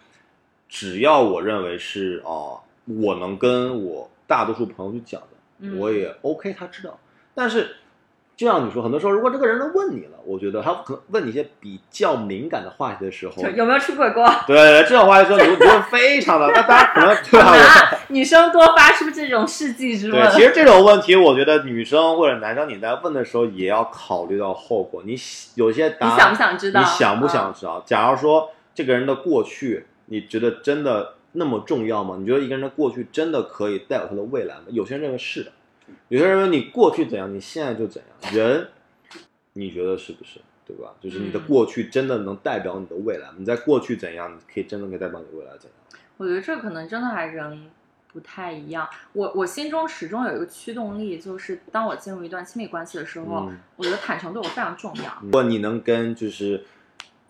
[0.70, 6.98] 只要我认为是啊、我能跟我大多数朋友去讲的，嗯我也 OK，他知道。
[7.34, 7.76] 但是
[8.38, 14.24] 就像你说，很多时候如果这个人能问你了，我觉得他可能问你一些比较敏感的话题的时候就，有没有出轨过？
[14.46, 17.46] 对这种话题的时候，你会你会非常的，那大家可能 对吧？
[17.50, 20.22] 啊，女生多发出这种世纪之问。
[20.22, 25.02] 对，其实这种问题，我觉得女生或者男生你在问的时候，也要考虑到后果。
[25.04, 26.80] 你喜有些答案，你想不想知道？
[26.80, 27.82] 你想不想嗯知道？
[27.84, 32.14] 假如说这个人的过去，你觉得真的那么重要吗？
[32.20, 34.62] 你觉得一个人的过去真的可以代表他的未来吗？
[34.68, 35.50] 有些人认为是的，
[36.08, 38.34] 有些人问你过去怎样，你现在就怎样。
[38.34, 38.68] 人，
[39.54, 40.40] 你觉得是不是？
[40.66, 40.92] 对吧？
[41.00, 43.36] 就是你的嗯过去真的能代表你的未来吗？
[43.38, 46.00] 你在过去怎样，你可以真的可以代表你未来怎样？
[46.18, 47.70] 我觉得这可能真的还人
[48.12, 48.86] 不太一样。
[49.14, 55.18] 我我心中始终有一个驱动力，就是当我进入一段亲密关系的时候，嗯我觉得坦诚对我非常重要。
[55.22, 56.62] 如果你能跟就是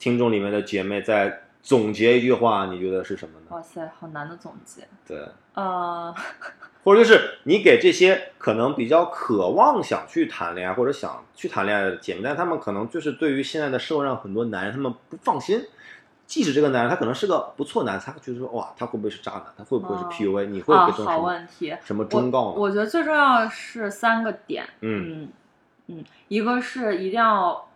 [0.01, 3.47] 听众里面的姐妹再总结一句话，你觉得是什么呢？
[3.51, 4.87] 哇塞，好难的总结。
[5.07, 6.15] 对，呃，
[6.85, 15.67] 或者就是你给这些可能比较渴望想去谈恋爱或者想去谈恋爱的姐妹，但她们可能就是对于现在的社会上很多男人，他们不放心。
[16.27, 19.45] 即使这个男人他可能是个不错男人，他觉得说哇，他会不会是渣男？
[19.57, 21.75] 他会不会是哦 PUA？、你会给这种什么、问题。
[21.83, 22.55] 什么忠告呢？
[22.57, 24.69] 我我觉得最重要的是三个点。
[24.81, 25.29] 嗯嗯
[25.87, 27.69] 嗯，一个是一定要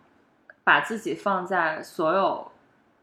[0.64, 2.51] 把自己放在所有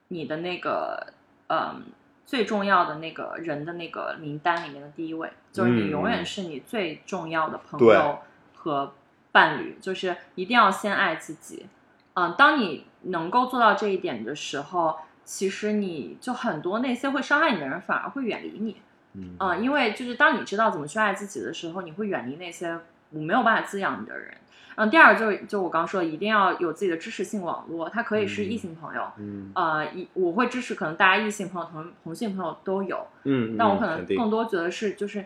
[0.10, 1.14] 你的那个
[1.48, 1.84] 嗯
[2.26, 8.20] 最重要的那个人的那个名单里面的第一位，就是你嗯永远是你最重要的朋友
[8.54, 8.94] 和
[9.32, 11.66] 伴侣，就是一定要先爱自己。
[12.14, 18.78] 嗯，当你能够做到这一点的时候，其实你就很多那些会伤害你的人反而会远离你。
[19.14, 22.78] 嗯啊、因为就是当你知道怎么去爱自己的时候，你会远离那些
[23.10, 24.36] 没有办法滋养你的人。
[24.82, 35.26] 嗯，第二个就是就我刚说的，一定要有自己的支持性网络，它可以是异性朋友，嗯呃，一我会支持可能大家异性朋友、同同性朋友都有，嗯，但我可能更多觉得是就是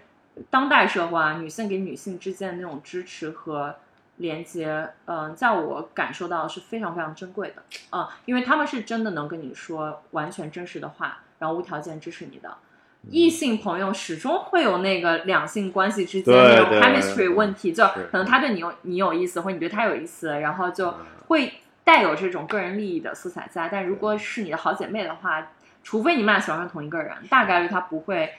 [0.50, 3.76] 当代社会啊，女性给女性之间的那种支持和
[4.18, 12.58] 连接，嗯、在我感受到是非常非常珍贵的啊、因为他们是真的能跟你说完全真实的话，然后无条件支持你的。
[13.04, 20.96] 嗯异性朋友始终会有那个两性关系之间对那种 chemistry 问题，就可能他对你有你有意思，或者你对他有意思，然后就嗯
[21.28, 23.68] 会带有这种个人利益的色彩在。
[23.70, 25.52] 但如果是你的好姐妹的话，
[25.84, 28.34] 除非你们俩喜欢上同一个人，大概率他不会，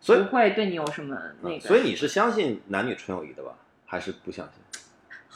[0.00, 1.56] 所以不会对你有什么那个。
[1.56, 3.50] 嗯所以你是相信男女纯友谊的吧？
[3.84, 4.54] 还是不相信？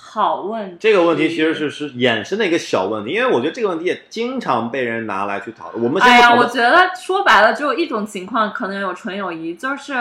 [0.05, 0.77] 好问题。
[0.81, 5.85] 这个问题其实是是衍生的一个小问题，因为我觉得这个问题也经常被人拿来去讨论。
[5.85, 9.95] 我们先哎呀，我觉得说白了只有一种情况可能有纯友谊，就是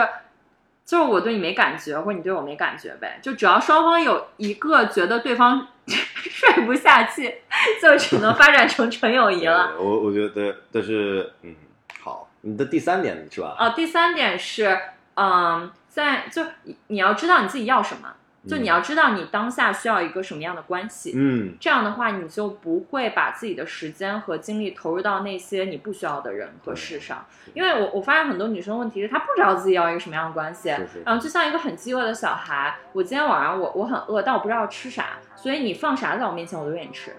[0.84, 3.20] 就是我对你没感觉，或者你对我没感觉呗。
[3.22, 7.36] 就只要双方有一个觉得对方睡不下去，
[7.80, 9.72] 就只能发展成纯友谊了。
[9.78, 11.54] 我我觉得这是嗯
[12.02, 13.56] 好，你的第三点是吧？
[13.58, 14.76] 哦，第三点是，
[15.14, 18.12] 嗯，在就你你要知道你自己要什么，
[18.48, 21.12] 就你要知道你当下需要一个什么样的关系。
[21.14, 27.24] 嗯这样的话，你就不会把自己的时间和精力投入到那些你不需要的人和事上。
[27.54, 37.12] 因为我我发现很多女生问题是她不知道自己要一个什么样的关系，是是然后就像一个很饥饿的小孩，我今天晚上我我很饿，但我不知道吃啥，所以你放啥在我面前我都愿意吃。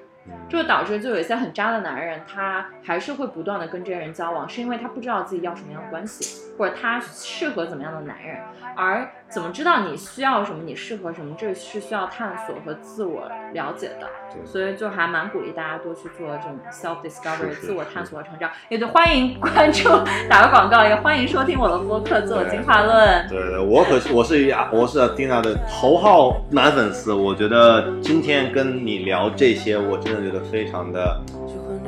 [0.49, 8.37] 这就导致就有一些很渣的男人，他还是会不断的跟这些人交往，是因为他不知道自己要什么样的关系，或者他适合怎么样的男人。
[8.75, 14.07] 而怎么知道你需要什么，你适合什么，这是需要探索和自我了解的。
[14.31, 18.49] 对所以就还蛮鼓励大家多去做这种 self discovery 自我探索和成长。
[18.69, 19.89] 也就欢迎关注，
[20.27, 23.25] 打个广告，也欢迎收听我的播客《自我进化论》。
[23.29, 31.19] 对对，我可是我是亚我是 Tina 的头号男粉丝，我觉得今天跟你聊这些，我真的觉得非常的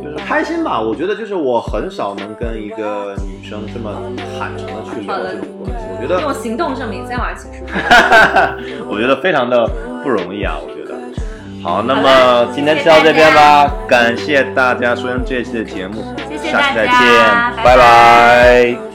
[0.02, 0.82] 就是开心吧。
[0.82, 3.92] 我觉得就是我很少能跟一个女生这么
[4.40, 8.58] 坦诚的去聊这种关系，我觉得用行动证明，今天晚上请吃饭。
[8.88, 9.70] 我觉得非常的
[10.04, 10.96] 不容易啊，我觉得。
[11.64, 16.94] 好，那么今天就到这边吧，感谢大家收听这一期的节目，谢谢下期再见，
[17.64, 18.95] 拜拜拜拜